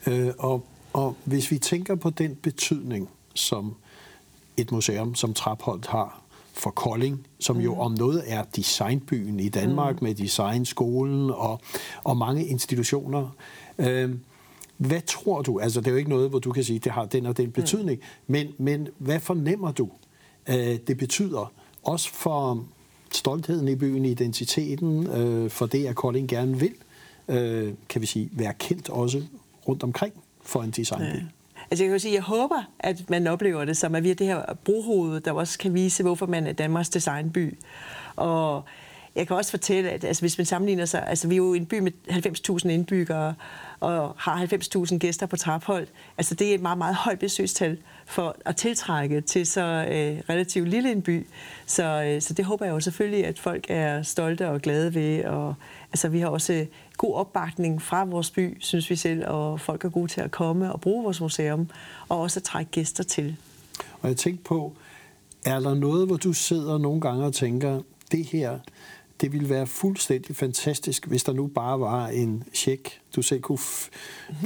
Øh, 0.08 0.32
og, 0.40 0.66
og 0.94 1.16
hvis 1.26 1.52
vi 1.52 1.58
tænker 1.58 1.96
på 1.96 2.10
den 2.10 2.36
betydning, 2.36 3.10
som 3.34 3.76
et 4.58 4.72
museum 4.72 5.16
som 5.16 5.34
Trapholdt 5.34 5.88
har 5.88 6.22
for 6.54 6.70
Kolding, 6.70 7.28
som 7.40 7.56
mm. 7.56 7.62
jo 7.62 7.80
om 7.80 7.92
noget 7.92 8.24
er 8.28 8.44
designbyen 8.44 9.40
i 9.40 9.50
Danmark 9.50 10.02
mm. 10.02 10.08
med 10.08 10.16
designskolen 10.16 11.30
og, 11.30 11.62
og 12.04 12.18
mange 12.18 12.46
institutioner. 12.46 13.36
Øh, 13.78 14.16
hvad 14.78 15.02
tror 15.02 15.42
du, 15.42 15.60
altså 15.60 15.80
det 15.80 15.88
er 15.88 15.92
jo 15.92 15.98
ikke 15.98 16.10
noget, 16.10 16.30
hvor 16.30 16.40
du 16.40 16.52
kan 16.52 16.64
sige, 16.64 16.80
det 16.80 16.92
har 16.92 17.06
den 17.06 17.26
og 17.26 17.38
den 17.38 17.52
betydning, 17.52 18.00
mm. 18.00 18.32
men, 18.32 18.48
men 18.58 18.88
hvad 18.98 19.20
fornemmer 19.20 19.72
du 19.72 19.90
øh, 20.50 20.80
det 20.88 20.98
betyder. 20.98 21.52
Også 21.84 22.14
for 22.14 22.66
stoltheden 23.12 23.68
i 23.68 23.76
byen, 23.76 24.06
identiteten, 24.06 25.08
øh, 25.08 25.50
for 25.50 25.66
det, 25.66 25.86
at 25.86 25.96
Kolding 25.96 26.30
gerne 26.30 26.60
vil, 26.60 26.74
øh, 27.28 27.74
kan 27.90 28.02
vi 28.02 28.06
sige, 28.06 28.30
være 28.32 28.54
kendt 28.54 28.90
også 28.90 29.24
rundt 29.68 29.84
omkring 29.84 30.14
for 30.42 30.62
en 30.62 30.72
designby. 30.72 31.04
Ja. 31.04 31.22
Altså 31.72 31.84
jeg 31.84 31.92
kan 31.92 32.00
sige, 32.00 32.14
jeg 32.14 32.22
håber, 32.22 32.64
at 32.80 33.10
man 33.10 33.28
oplever 33.28 33.66
det 33.66 33.78
som, 33.78 33.96
at 33.96 34.04
vi 34.04 34.12
er 34.12 34.16
det 34.16 34.28
her 34.28 34.44
brohoved, 34.66 35.22
der 35.22 35.32
også 35.32 35.60
kan 35.60 35.74
vise, 35.74 36.04
hvorfor 36.04 36.26
man 36.26 36.48
er 36.48 36.54
Danmarks 36.54 36.90
designby. 36.90 37.58
Og 38.16 38.64
jeg 39.20 39.28
kan 39.28 39.36
også 39.36 39.52
fortælle, 39.52 39.90
at 39.90 40.04
altså, 40.04 40.22
hvis 40.22 40.38
man 40.38 40.46
sammenligner 40.46 40.86
sig, 40.86 41.08
altså 41.08 41.28
vi 41.28 41.36
er 41.36 41.38
jo 41.38 41.54
en 41.54 41.66
by 41.66 41.80
med 41.80 41.92
90.000 42.10 42.70
indbyggere, 42.70 43.34
og 43.80 44.14
har 44.18 44.46
90.000 44.46 44.98
gæster 44.98 45.26
på 45.26 45.38
Traphold. 45.38 45.88
Altså 46.18 46.36
det 46.36 46.50
er 46.50 46.54
et 46.56 46.62
meget, 46.62 46.78
meget 46.78 46.96
højt 46.96 47.20
besøgstal 47.20 47.78
for 48.06 48.36
at 48.46 48.56
tiltrække 48.56 49.22
til 49.22 49.46
så 49.46 49.62
øh, 49.62 50.22
relativt 50.30 50.70
lille 50.70 50.92
en 50.92 51.02
by. 51.02 51.28
Så, 51.66 52.04
øh, 52.04 52.22
så 52.22 52.34
det 52.34 52.46
håber 52.46 52.66
jeg 52.66 52.72
jo 52.72 52.80
selvfølgelig, 52.80 53.26
at 53.26 53.40
folk 53.40 53.66
er 53.70 54.02
stolte 54.02 54.50
og 54.50 54.62
glade 54.62 54.96
ved. 54.96 55.26
Og, 55.26 55.56
altså 55.92 56.10
vi 56.10 56.20
har 56.20 56.28
også 56.28 56.54
øh, 56.54 56.66
god 56.98 57.16
opbakning 57.16 57.82
fra 57.82 58.06
vores 58.06 58.32
by, 58.32 58.58
synes 58.60 58.90
vi 58.90 58.96
selv, 58.96 59.28
og 59.28 59.60
folk 59.60 59.86
er 59.86 59.90
gode 59.90 60.08
til 60.08 60.22
at 60.22 60.32
komme 60.32 60.74
og 60.74 60.82
bruge 60.82 61.04
vores 61.04 61.22
museum, 61.22 61.70
og 62.10 62.20
også 62.20 62.40
at 62.40 62.44
trække 62.44 62.72
gæster 62.72 63.04
til. 63.04 63.36
Og 64.02 64.10
jeg 64.10 64.18
tænkte 64.18 64.44
på, 64.44 64.74
er 65.46 65.60
der 65.60 65.74
noget, 65.74 66.08
hvor 66.08 66.18
du 66.18 66.34
sidder 66.34 66.78
nogle 66.78 67.02
gange 67.02 67.26
og 67.26 67.34
tænker, 67.34 67.82
det 68.12 68.26
her, 68.26 68.60
det 69.22 69.34
ville 69.34 69.50
være 69.50 69.68
fuldstændig 69.68 70.36
fantastisk, 70.36 71.08
hvis 71.08 71.24
der 71.24 71.34
nu 71.34 71.48
bare 71.48 71.80
var 71.80 72.08
en 72.08 72.44
check, 72.54 73.02
du 73.16 73.22
selv 73.22 73.42
kunne, 73.42 73.60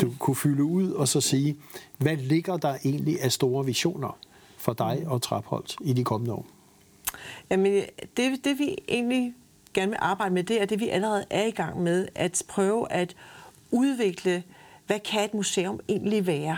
du 0.02 0.14
kunne 0.20 0.36
fylde 0.36 0.64
ud 0.64 0.92
og 0.92 1.08
så 1.08 1.22
sige, 1.22 1.58
hvad 1.98 2.18
ligger 2.18 2.58
der 2.58 2.78
egentlig 2.86 3.22
af 3.22 3.32
store 3.32 3.66
visioner 3.66 4.18
for 4.58 4.74
dig 4.74 5.04
og 5.08 5.22
Trapholdt 5.22 5.76
i 5.82 5.94
de 5.94 6.04
kommende 6.04 6.34
år? 6.34 6.46
Jamen, 7.50 7.84
det, 8.18 8.46
det 8.46 8.60
vi 8.60 8.76
egentlig 8.88 9.34
gerne 9.74 9.90
vil 9.90 9.98
arbejde 10.02 10.34
med, 10.34 10.44
det 10.44 10.62
er 10.62 10.66
det, 10.66 10.80
vi 10.80 10.90
allerede 10.90 11.26
er 11.30 11.44
i 11.44 11.52
gang 11.52 11.82
med, 11.82 12.08
at 12.16 12.44
prøve 12.48 12.92
at 12.92 13.16
udvikle, 13.72 14.44
hvad 14.88 15.00
kan 15.00 15.26
et 15.26 15.34
museum 15.34 15.80
egentlig 15.90 16.28
være? 16.28 16.58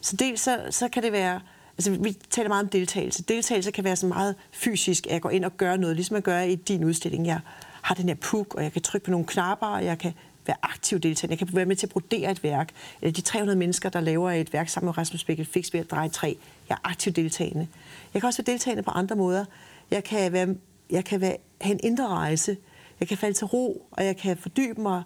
Så 0.00 0.16
dels 0.16 0.40
så, 0.40 0.66
så 0.70 0.88
kan 0.88 1.02
det 1.02 1.12
være, 1.12 1.40
altså 1.78 1.90
vi 1.90 2.16
taler 2.30 2.48
meget 2.48 2.62
om 2.62 2.68
deltagelse. 2.68 3.22
Deltagelse 3.22 3.70
kan 3.70 3.84
være 3.84 3.96
så 3.96 4.06
meget 4.06 4.34
fysisk, 4.52 5.06
at 5.06 5.12
jeg 5.12 5.20
går 5.20 5.30
ind 5.30 5.44
og 5.44 5.56
gør 5.56 5.76
noget, 5.76 5.96
ligesom 5.96 6.14
jeg 6.14 6.22
gør 6.22 6.40
i 6.40 6.54
din 6.54 6.84
udstilling. 6.84 7.26
Jeg 7.26 7.40
har 7.82 7.94
den 7.94 8.08
her 8.08 8.14
puk, 8.14 8.54
og 8.54 8.62
jeg 8.62 8.72
kan 8.72 8.82
trykke 8.82 9.04
på 9.04 9.10
nogle 9.10 9.26
knapper, 9.26 9.66
og 9.66 9.84
jeg 9.84 9.98
kan 9.98 10.12
være 10.46 10.56
aktiv 10.62 10.98
deltager. 10.98 11.32
Jeg 11.32 11.38
kan 11.38 11.48
være 11.52 11.66
med 11.66 11.76
til 11.76 11.86
at 11.86 11.90
brodere 11.90 12.30
et 12.30 12.42
værk. 12.42 12.72
Eller 13.02 13.12
de 13.12 13.20
300 13.20 13.58
mennesker, 13.58 13.88
der 13.88 14.00
laver 14.00 14.30
et 14.30 14.52
værk 14.52 14.68
sammen 14.68 14.86
med 14.86 14.98
Rasmus 14.98 15.24
Bækkel 15.24 15.46
fik 15.46 15.72
ved 15.72 15.80
at 15.80 15.90
dreje 15.90 16.08
træ. 16.08 16.34
Jeg 16.68 16.74
er 16.74 16.88
aktiv 16.88 17.12
deltagende. 17.12 17.68
Jeg 18.14 18.22
kan 18.22 18.26
også 18.26 18.42
være 18.42 18.52
deltagende 18.52 18.82
på 18.82 18.90
andre 18.90 19.16
måder. 19.16 19.44
Jeg 19.90 20.04
kan, 20.04 20.32
være, 20.32 20.54
jeg 20.90 21.04
kan 21.04 21.20
være, 21.20 21.36
have 21.60 21.72
en 21.72 21.80
indre 21.82 22.08
rejse. 22.08 22.56
Jeg 23.00 23.08
kan 23.08 23.18
falde 23.18 23.34
til 23.36 23.46
ro, 23.46 23.86
og 23.90 24.04
jeg 24.04 24.16
kan 24.16 24.36
fordybe 24.36 24.80
mig 24.80 25.02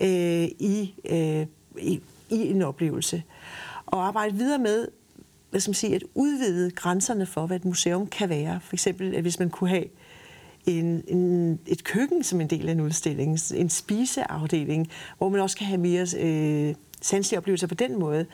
øh, 0.00 0.44
i, 0.44 0.94
øh, 1.04 1.46
i, 1.78 2.00
i 2.30 2.50
en 2.50 2.62
oplevelse. 2.62 3.22
Og 3.86 4.06
arbejde 4.06 4.34
videre 4.34 4.58
med 4.58 4.88
hvad 5.54 5.60
skal 5.60 5.70
man 5.70 5.74
sige, 5.74 5.94
at 5.94 6.04
udvide 6.14 6.70
grænserne 6.70 7.26
for, 7.26 7.46
hvad 7.46 7.56
et 7.56 7.64
museum 7.64 8.06
kan 8.06 8.28
være. 8.28 8.60
For 8.62 8.74
eksempel, 8.74 9.14
at 9.14 9.22
hvis 9.22 9.38
man 9.38 9.50
kunne 9.50 9.70
have 9.70 9.84
en, 10.66 11.04
en, 11.08 11.58
et 11.66 11.84
køkken 11.84 12.24
som 12.24 12.40
en 12.40 12.46
del 12.46 12.68
af 12.68 12.72
en 12.72 12.80
udstilling, 12.80 13.38
en 13.54 13.70
spiseafdeling, 13.70 14.88
hvor 15.18 15.28
man 15.28 15.40
også 15.40 15.56
kan 15.56 15.66
have 15.66 15.78
mere 15.78 16.06
øh, 16.20 16.74
sanselige 17.00 17.38
oplevelser 17.38 17.66
på 17.66 17.74
den 17.74 17.98
måde, 17.98 18.26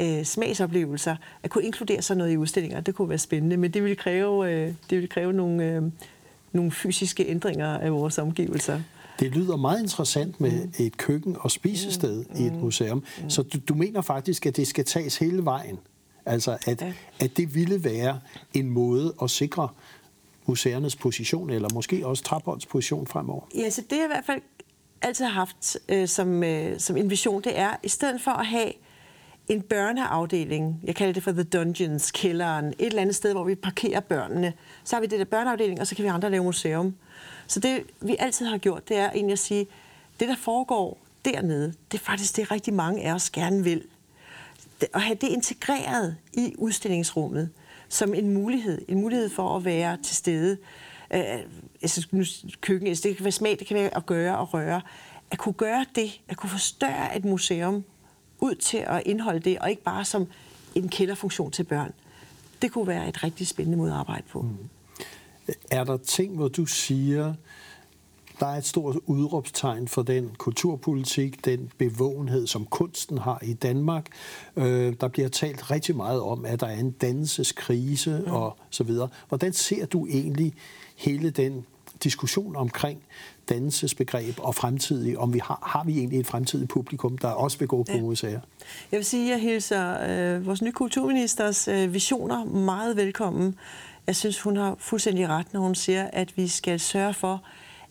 øh, 0.00 0.24
smagsoplevelser, 0.24 1.16
at 1.42 1.50
kunne 1.50 1.64
inkludere 1.64 2.02
sådan 2.02 2.18
noget 2.18 2.32
i 2.32 2.36
udstillinger, 2.36 2.80
det 2.80 2.94
kunne 2.94 3.08
være 3.08 3.18
spændende, 3.18 3.56
men 3.56 3.70
det 3.70 3.82
ville 3.82 3.96
kræve, 3.96 4.52
øh, 4.52 4.66
det 4.66 4.76
ville 4.90 5.08
kræve 5.08 5.32
nogle, 5.32 5.64
øh, 5.64 5.82
nogle 6.52 6.70
fysiske 6.70 7.26
ændringer 7.28 7.78
af 7.78 7.92
vores 7.92 8.18
omgivelser. 8.18 8.80
Det 9.20 9.36
lyder 9.36 9.56
meget 9.56 9.82
interessant 9.82 10.40
med 10.40 10.64
mm. 10.64 10.72
et 10.78 10.96
køkken 10.96 11.36
og 11.40 11.50
spisested 11.50 12.24
mm. 12.24 12.40
i 12.40 12.46
et 12.46 12.52
mm. 12.52 12.58
museum. 12.58 13.04
Mm. 13.22 13.30
Så 13.30 13.42
du, 13.42 13.58
du 13.68 13.74
mener 13.74 14.00
faktisk, 14.00 14.46
at 14.46 14.56
det 14.56 14.66
skal 14.66 14.84
tages 14.84 15.16
hele 15.16 15.44
vejen? 15.44 15.78
Altså, 16.26 16.58
at, 16.66 16.82
ja. 16.82 16.92
at 17.20 17.36
det 17.36 17.54
ville 17.54 17.84
være 17.84 18.20
en 18.54 18.70
måde 18.70 19.14
at 19.22 19.30
sikre 19.30 19.68
museernes 20.46 20.96
position, 20.96 21.50
eller 21.50 21.68
måske 21.74 22.06
også 22.06 22.24
Trapholds 22.24 22.66
position 22.66 23.06
fremover? 23.06 23.42
Ja, 23.54 23.70
så 23.70 23.82
det 23.90 24.00
er 24.00 24.04
i 24.04 24.08
hvert 24.08 24.24
fald 24.24 24.40
altid 25.02 25.24
har 25.24 25.32
haft 25.32 25.76
øh, 25.88 26.08
som, 26.08 26.42
øh, 26.42 26.80
som 26.80 26.96
en 26.96 27.10
vision, 27.10 27.42
det 27.42 27.58
er, 27.58 27.76
i 27.82 27.88
stedet 27.88 28.20
for 28.20 28.30
at 28.30 28.46
have 28.46 28.72
en 29.48 29.62
børneafdeling, 29.62 30.80
jeg 30.84 30.94
kalder 30.94 31.12
det 31.12 31.22
for 31.22 31.32
The 31.32 31.42
Dungeons, 31.42 32.10
kælderen, 32.10 32.66
et 32.66 32.74
eller 32.78 33.02
andet 33.02 33.16
sted, 33.16 33.32
hvor 33.32 33.44
vi 33.44 33.54
parkerer 33.54 34.00
børnene, 34.00 34.52
så 34.84 34.96
har 34.96 35.00
vi 35.00 35.06
det 35.06 35.18
der 35.18 35.24
børneafdeling, 35.24 35.80
og 35.80 35.86
så 35.86 35.94
kan 35.94 36.04
vi 36.04 36.08
andre 36.08 36.30
lave 36.30 36.44
museum. 36.44 36.94
Så 37.46 37.60
det, 37.60 37.82
vi 38.00 38.16
altid 38.18 38.46
har 38.46 38.58
gjort, 38.58 38.88
det 38.88 38.96
er 38.96 39.10
egentlig 39.10 39.32
at 39.32 39.38
sige, 39.38 39.66
det 40.20 40.28
der 40.28 40.36
foregår 40.36 40.98
dernede, 41.24 41.74
det 41.92 41.98
er 42.00 42.04
faktisk 42.04 42.36
det, 42.36 42.50
rigtig 42.50 42.74
mange 42.74 43.02
af 43.02 43.14
os 43.14 43.30
gerne 43.30 43.64
vil. 43.64 43.82
At 44.94 45.02
have 45.02 45.18
det 45.20 45.28
integreret 45.28 46.16
i 46.32 46.54
udstillingsrummet 46.58 47.50
som 47.88 48.14
en 48.14 48.34
mulighed, 48.34 48.82
en 48.88 49.00
mulighed 49.00 49.28
for 49.28 49.56
at 49.56 49.64
være 49.64 49.98
til 50.02 50.16
stede. 50.16 50.58
Øh, 51.14 51.20
altså, 51.82 52.06
nu, 52.10 52.24
køkken, 52.60 52.88
altså, 52.88 53.08
det 53.08 53.16
kan 53.16 53.24
være 53.24 53.32
smag, 53.32 53.56
det 53.58 53.66
kan 53.66 53.76
være 53.76 53.96
at 53.96 54.06
gøre 54.06 54.38
og 54.38 54.54
røre. 54.54 54.80
At 55.30 55.38
kunne 55.38 55.52
gøre 55.52 55.86
det, 55.94 56.20
at 56.28 56.36
kunne 56.36 56.50
forstørre 56.50 57.16
et 57.16 57.24
museum 57.24 57.84
ud 58.40 58.54
til 58.54 58.78
at 58.78 59.02
indeholde 59.06 59.40
det, 59.40 59.58
og 59.58 59.70
ikke 59.70 59.82
bare 59.82 60.04
som 60.04 60.26
en 60.74 60.88
kælderfunktion 60.88 61.50
til 61.50 61.64
børn. 61.64 61.92
Det 62.62 62.72
kunne 62.72 62.86
være 62.86 63.08
et 63.08 63.24
rigtig 63.24 63.46
spændende 63.46 63.78
måde 63.78 63.92
at 63.92 63.98
arbejde 63.98 64.22
på. 64.30 64.42
Mm. 64.42 64.68
Er 65.70 65.84
der 65.84 65.96
ting, 65.96 66.36
hvor 66.36 66.48
du 66.48 66.66
siger, 66.66 67.34
der 68.40 68.46
er 68.46 68.56
et 68.58 68.66
stort 68.66 68.96
udråbstegn 69.06 69.88
for 69.88 70.02
den 70.02 70.30
kulturpolitik, 70.38 71.44
den 71.44 71.70
bevågenhed, 71.78 72.46
som 72.46 72.66
kunsten 72.66 73.18
har 73.18 73.40
i 73.42 73.52
Danmark. 73.52 74.06
Øh, 74.56 74.94
der 75.00 75.08
bliver 75.08 75.28
talt 75.28 75.70
rigtig 75.70 75.96
meget 75.96 76.20
om, 76.20 76.44
at 76.44 76.60
der 76.60 76.66
er 76.66 76.80
en 76.80 76.90
dannelseskrise 76.90 78.22
mm. 78.26 78.32
og 78.32 78.56
så 78.70 78.84
videre. 78.84 79.08
Hvordan 79.28 79.52
ser 79.52 79.86
du 79.86 80.06
egentlig 80.06 80.54
hele 80.96 81.30
den 81.30 81.66
diskussion 82.04 82.56
omkring 82.56 83.02
dannelsesbegreb 83.48 84.34
og 84.38 84.54
fremtidig, 84.54 85.18
om 85.18 85.34
vi 85.34 85.38
har, 85.38 85.58
har 85.62 85.84
vi 85.84 85.98
egentlig 85.98 86.20
et 86.20 86.26
fremtidigt 86.26 86.70
publikum, 86.70 87.18
der 87.18 87.28
også 87.28 87.58
vil 87.58 87.68
gå 87.68 87.82
på 87.82 87.92
ja. 87.92 88.00
museer? 88.00 88.40
Jeg 88.92 88.98
vil 88.98 89.04
sige, 89.04 89.24
at 89.24 89.30
jeg 89.30 89.40
hilser 89.50 89.96
øh, 90.36 90.46
vores 90.46 90.62
nye 90.62 90.72
kulturministers 90.72 91.68
øh, 91.68 91.94
visioner 91.94 92.44
meget 92.44 92.96
velkommen. 92.96 93.54
Jeg 94.06 94.16
synes, 94.16 94.40
hun 94.40 94.56
har 94.56 94.76
fuldstændig 94.78 95.28
ret, 95.28 95.52
når 95.52 95.60
hun 95.60 95.74
siger, 95.74 96.10
at 96.12 96.36
vi 96.36 96.48
skal 96.48 96.80
sørge 96.80 97.14
for, 97.14 97.42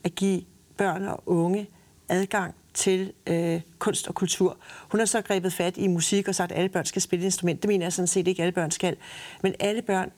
at 0.05 0.15
give 0.15 0.41
børn 0.77 1.03
og 1.03 1.23
unge 1.25 1.69
adgang 2.09 2.55
til 2.73 3.13
øh, 3.27 3.61
kunst 3.79 4.07
og 4.07 4.15
kultur. 4.15 4.57
Hun 4.91 4.99
har 4.99 5.05
så 5.05 5.21
grebet 5.21 5.53
fat 5.53 5.77
i 5.77 5.87
musik 5.87 6.27
og 6.27 6.35
sagt, 6.35 6.51
at 6.51 6.57
alle 6.57 6.69
børn 6.69 6.85
skal 6.85 7.01
spille 7.01 7.23
et 7.23 7.27
instrument. 7.27 7.61
Det 7.61 7.67
mener 7.67 7.85
jeg 7.85 7.93
sådan 7.93 8.07
set 8.07 8.27
ikke, 8.27 8.41
alle 8.41 8.51
børn 8.51 8.71
skal. 8.71 8.95
Men 9.41 9.55
alle 9.59 9.81
børn 9.81 10.11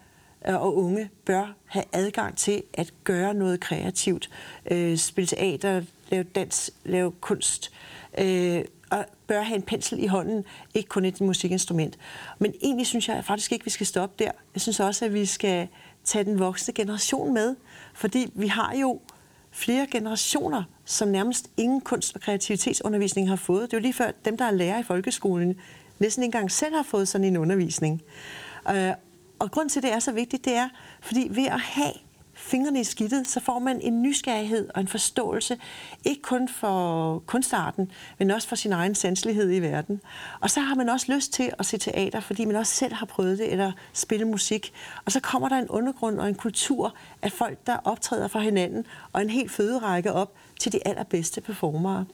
øh, 0.48 0.56
og 0.56 0.78
unge 0.78 1.10
bør 1.26 1.56
have 1.66 1.86
adgang 1.94 2.38
til 2.38 2.64
at 2.74 2.94
gøre 3.04 3.34
noget 3.34 3.60
kreativt. 3.60 4.30
Øh, 4.72 4.98
spille 4.98 5.28
teater, 5.28 5.82
lave 6.10 6.24
dans, 6.24 6.72
lave 6.86 7.12
kunst. 7.12 7.72
Øh, 8.18 8.64
og 8.90 9.06
bør 9.28 9.42
have 9.42 9.56
en 9.56 9.62
pensel 9.62 10.04
i 10.04 10.08
hånden, 10.08 10.46
ikke 10.74 10.90
kun 10.90 11.06
et 11.06 11.22
musikinstrument. 11.22 11.98
Men 12.40 12.54
egentlig 12.62 12.88
synes 12.88 13.10
jeg 13.10 13.26
faktisk 13.26 13.52
ikke, 13.52 13.64
at 13.64 13.66
vi 13.66 13.72
skal 13.72 13.86
stoppe 13.86 14.24
der. 14.24 14.32
Jeg 14.54 14.62
synes 14.62 14.80
også, 14.80 15.06
at 15.06 15.14
vi 15.14 15.26
skal 15.26 15.68
tage 16.04 16.24
den 16.24 16.40
voksne 16.40 16.74
generation 16.74 17.34
med, 17.34 17.56
fordi 17.94 18.32
vi 18.36 18.48
har 18.48 18.76
jo 18.76 19.02
flere 19.58 19.88
generationer, 19.92 20.64
som 20.86 21.08
nærmest 21.08 21.50
ingen 21.58 21.82
kunst- 21.82 22.16
og 22.16 22.22
kreativitetsundervisning 22.22 23.30
har 23.30 23.36
fået. 23.36 23.62
Det 23.62 23.74
er 23.74 23.78
jo 23.78 23.82
lige 23.82 23.94
før 23.94 24.12
dem, 24.26 24.38
der 24.38 24.46
er 24.46 24.52
lærer 24.52 24.80
i 24.80 24.84
folkeskolen, 24.84 25.56
næsten 26.00 26.24
ikke 26.24 26.28
engang 26.36 26.52
selv 26.52 26.76
har 26.76 26.84
fået 26.84 27.08
sådan 27.08 27.28
en 27.28 27.38
undervisning. 27.38 28.02
Øh, 28.70 28.92
og 29.40 29.52
grund 29.52 29.70
til, 29.70 29.80
at 29.80 29.84
det 29.84 29.92
er 29.92 30.00
så 30.00 30.12
vigtigt, 30.12 30.46
det 30.46 30.54
er, 30.56 30.70
fordi 31.02 31.28
ved 31.32 31.46
at 31.46 31.60
have 31.60 31.94
fingrene 32.48 32.80
i 32.80 32.84
skidtet, 32.84 33.28
så 33.28 33.40
får 33.40 33.60
man 33.60 33.82
en 33.82 34.02
nysgerrighed 34.02 34.70
og 34.76 34.82
en 34.82 34.88
forståelse, 34.88 35.58
ikke 36.06 36.22
kun 36.22 36.50
for 36.50 37.20
kunstarten, 37.26 37.92
men 38.20 38.32
også 38.32 38.48
for 38.48 38.56
sin 38.56 38.72
egen 38.72 38.96
sanselighed 38.96 39.52
i 39.52 39.60
verden. 39.60 40.02
Og 40.40 40.50
så 40.50 40.60
har 40.60 40.76
man 40.76 40.90
også 40.90 41.14
lyst 41.14 41.34
til 41.34 41.52
at 41.60 41.66
se 41.66 41.78
teater, 41.78 42.20
fordi 42.20 42.46
man 42.46 42.56
også 42.56 42.74
selv 42.74 42.94
har 42.94 43.06
prøvet 43.06 43.38
det, 43.38 43.52
eller 43.52 43.72
spille 43.94 44.26
musik. 44.26 44.74
Og 45.06 45.12
så 45.12 45.20
kommer 45.20 45.50
der 45.50 45.56
en 45.56 45.70
undergrund 45.70 46.20
og 46.20 46.28
en 46.28 46.36
kultur 46.36 46.96
af 47.22 47.32
folk, 47.32 47.58
der 47.68 47.78
optræder 47.84 48.28
for 48.28 48.40
hinanden, 48.40 48.86
og 49.14 49.22
en 49.22 49.30
helt 49.30 49.52
føderække 49.52 50.14
op 50.14 50.34
til 50.60 50.72
de 50.72 50.88
allerbedste 50.88 51.42
performere. 51.42 52.06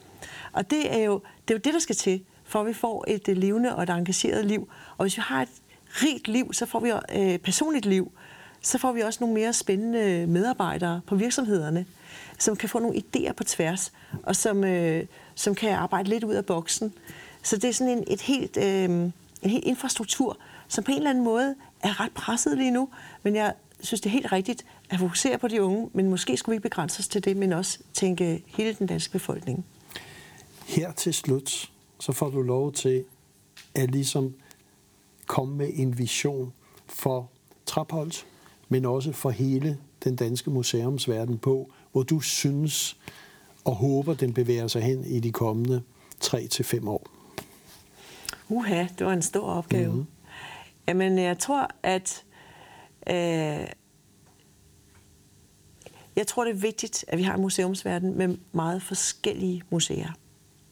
Og 0.54 0.70
det 0.70 0.96
er 0.96 1.04
jo 1.04 1.22
det, 1.48 1.54
er 1.54 1.58
jo 1.58 1.62
det 1.64 1.74
der 1.74 1.80
skal 1.80 1.96
til, 1.96 2.24
for 2.44 2.62
at 2.62 2.68
vi 2.68 2.74
får 2.74 3.06
et 3.08 3.28
øh, 3.28 3.38
levende 3.38 3.76
og 3.76 3.84
et 3.84 3.90
engageret 3.90 4.46
liv. 4.46 4.70
Og 4.98 5.04
hvis 5.04 5.18
vi 5.18 5.22
har 5.26 5.42
et 5.42 5.50
rigt 5.88 6.28
liv, 6.28 6.54
så 6.54 6.66
får 6.66 6.80
vi 6.80 6.90
et 6.90 7.02
øh, 7.34 7.40
personligt 7.40 7.86
liv, 7.86 8.12
så 8.64 8.78
får 8.78 8.92
vi 8.92 9.02
også 9.02 9.18
nogle 9.22 9.34
mere 9.34 9.54
spændende 9.54 10.28
medarbejdere 10.28 11.02
på 11.08 11.16
virksomhederne, 11.16 11.86
som 12.40 12.56
kan 12.56 12.70
få 12.70 12.80
nogle 12.80 12.98
idéer 12.98 13.34
på 13.34 13.44
tværs, 13.44 13.92
og 14.24 14.36
som, 14.36 14.64
øh, 14.64 15.06
som 15.36 15.56
kan 15.56 15.70
arbejde 15.70 16.10
lidt 16.10 16.24
ud 16.24 16.34
af 16.34 16.46
boksen. 16.46 16.94
Så 17.44 17.58
det 17.58 17.70
er 17.70 17.74
sådan 17.74 17.98
en, 17.98 18.04
et 18.08 18.22
helt, 18.22 18.58
øh, 18.58 18.90
en 18.90 19.14
helt 19.44 19.66
infrastruktur, 19.66 20.38
som 20.68 20.84
på 20.84 20.92
en 20.92 20.98
eller 20.98 21.10
anden 21.10 21.24
måde 21.24 21.56
er 21.82 22.00
ret 22.00 22.12
presset 22.12 22.58
lige 22.58 22.72
nu, 22.72 22.90
men 23.24 23.36
jeg 23.36 23.54
synes, 23.80 24.02
det 24.02 24.10
er 24.10 24.14
helt 24.14 24.32
rigtigt 24.32 24.66
at 24.90 25.00
fokusere 25.00 25.38
på 25.38 25.48
de 25.48 25.64
unge, 25.64 25.90
men 25.94 26.10
måske 26.10 26.38
skulle 26.38 26.54
vi 26.54 26.56
ikke 26.56 26.70
begrænse 26.70 27.00
os 27.00 27.08
til 27.08 27.26
det, 27.26 27.38
men 27.38 27.54
også 27.54 27.80
tænke 27.94 28.44
hele 28.48 28.74
den 28.74 28.88
danske 28.88 29.12
befolkning. 29.12 29.66
Her 30.68 30.92
til 30.92 31.14
slut, 31.14 31.72
så 32.00 32.12
får 32.12 32.30
du 32.30 32.42
lov 32.42 32.74
til 32.74 33.04
at 33.76 33.92
ligesom 33.92 34.34
komme 35.28 35.56
med 35.56 35.70
en 35.74 35.98
vision 35.98 36.54
for 36.88 37.30
Trapholt, 37.66 38.26
men 38.74 38.86
også 38.86 39.12
for 39.12 39.30
hele 39.30 39.78
den 40.04 40.16
danske 40.16 40.50
museumsverden 40.50 41.38
på, 41.38 41.72
hvor 41.92 42.04
du 42.04 42.20
synes 42.20 42.98
og 43.66 43.76
håber, 43.76 44.14
den 44.14 44.34
bevæger 44.34 44.68
sig 44.68 44.82
hen 44.82 45.06
i 45.06 45.20
de 45.20 45.32
kommende 45.32 45.82
3-5 46.24 46.90
år? 46.90 47.08
Uha, 48.50 48.88
det 49.00 49.06
var 49.06 49.14
en 49.14 49.22
stor 49.22 49.48
opgave. 49.48 49.88
Mm-hmm. 49.88 50.06
Jamen, 50.88 51.18
jeg 51.18 51.40
tror, 51.40 51.70
at 51.84 52.24
øh, 53.10 53.68
jeg 56.16 56.28
tror, 56.28 56.44
det 56.44 56.52
er 56.52 56.60
vigtigt, 56.60 57.06
at 57.08 57.18
vi 57.18 57.24
har 57.24 57.36
en 57.36 57.42
museumsverden 57.42 58.18
med 58.18 58.38
meget 58.52 58.82
forskellige 58.82 59.64
museer. 59.70 60.12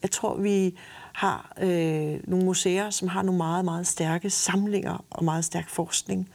Jeg 0.02 0.10
tror, 0.10 0.36
vi 0.36 0.74
har 1.12 1.52
øh, 1.60 2.20
nogle 2.24 2.44
museer, 2.44 2.90
som 2.90 3.08
har 3.08 3.22
nogle 3.22 3.38
meget, 3.38 3.64
meget 3.64 3.86
stærke 3.86 4.30
samlinger 4.30 5.04
og 5.10 5.24
meget 5.24 5.44
stærk 5.44 5.68
forskning, 5.68 6.28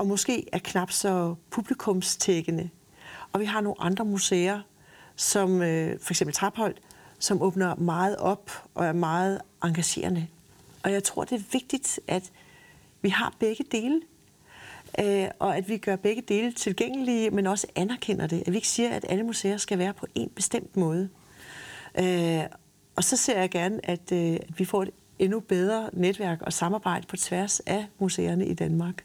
og 0.00 0.06
måske 0.06 0.46
er 0.52 0.58
knap 0.58 0.90
så 0.90 1.34
publikumstækkende. 1.50 2.70
Og 3.32 3.40
vi 3.40 3.44
har 3.44 3.60
nogle 3.60 3.80
andre 3.80 4.04
museer, 4.04 4.60
som 5.16 5.62
øh, 5.62 6.00
for 6.00 6.12
eksempel 6.12 6.34
Trapholdt, 6.34 6.80
som 7.18 7.42
åbner 7.42 7.74
meget 7.74 8.16
op 8.16 8.50
og 8.74 8.86
er 8.86 8.92
meget 8.92 9.40
engagerende. 9.64 10.26
Og 10.82 10.92
jeg 10.92 11.04
tror, 11.04 11.24
det 11.24 11.38
er 11.38 11.42
vigtigt, 11.52 12.00
at 12.06 12.30
vi 13.02 13.08
har 13.08 13.34
begge 13.38 13.64
dele, 13.72 14.00
øh, 15.00 15.28
og 15.38 15.56
at 15.56 15.68
vi 15.68 15.78
gør 15.78 15.96
begge 15.96 16.22
dele 16.22 16.52
tilgængelige, 16.52 17.30
men 17.30 17.46
også 17.46 17.66
anerkender 17.76 18.26
det. 18.26 18.42
At 18.46 18.52
vi 18.52 18.56
ikke 18.56 18.68
siger, 18.68 18.90
at 18.90 19.06
alle 19.08 19.24
museer 19.24 19.56
skal 19.56 19.78
være 19.78 19.92
på 19.92 20.06
en 20.14 20.28
bestemt 20.28 20.76
måde. 20.76 21.08
Øh, 21.98 22.42
og 22.96 23.04
så 23.04 23.16
ser 23.16 23.40
jeg 23.40 23.50
gerne, 23.50 23.90
at, 23.90 24.12
øh, 24.12 24.32
at 24.32 24.58
vi 24.58 24.64
får 24.64 24.82
et 24.82 24.90
endnu 25.18 25.40
bedre 25.40 25.90
netværk 25.92 26.42
og 26.42 26.52
samarbejde 26.52 27.06
på 27.06 27.16
tværs 27.16 27.60
af 27.60 27.86
museerne 27.98 28.46
i 28.46 28.54
Danmark. 28.54 29.04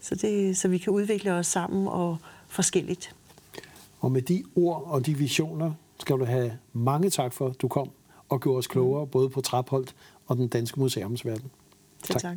Så, 0.00 0.14
det, 0.14 0.56
så 0.56 0.68
vi 0.68 0.78
kan 0.78 0.92
udvikle 0.92 1.32
os 1.32 1.46
sammen 1.46 1.88
og 1.88 2.16
forskelligt. 2.48 3.14
Og 4.00 4.12
med 4.12 4.22
de 4.22 4.44
ord 4.56 4.82
og 4.86 5.06
de 5.06 5.14
visioner 5.14 5.72
skal 5.98 6.16
du 6.16 6.24
have 6.24 6.52
mange 6.72 7.10
tak 7.10 7.32
for, 7.32 7.46
at 7.46 7.60
du 7.62 7.68
kom 7.68 7.90
og 8.28 8.40
gjorde 8.40 8.58
os 8.58 8.66
klogere, 8.66 9.06
både 9.06 9.28
på 9.28 9.40
Trapholdt 9.40 9.94
og 10.26 10.36
den 10.36 10.48
danske 10.48 10.80
museumsverden. 10.80 11.50
tak. 12.02 12.20
tak. 12.20 12.36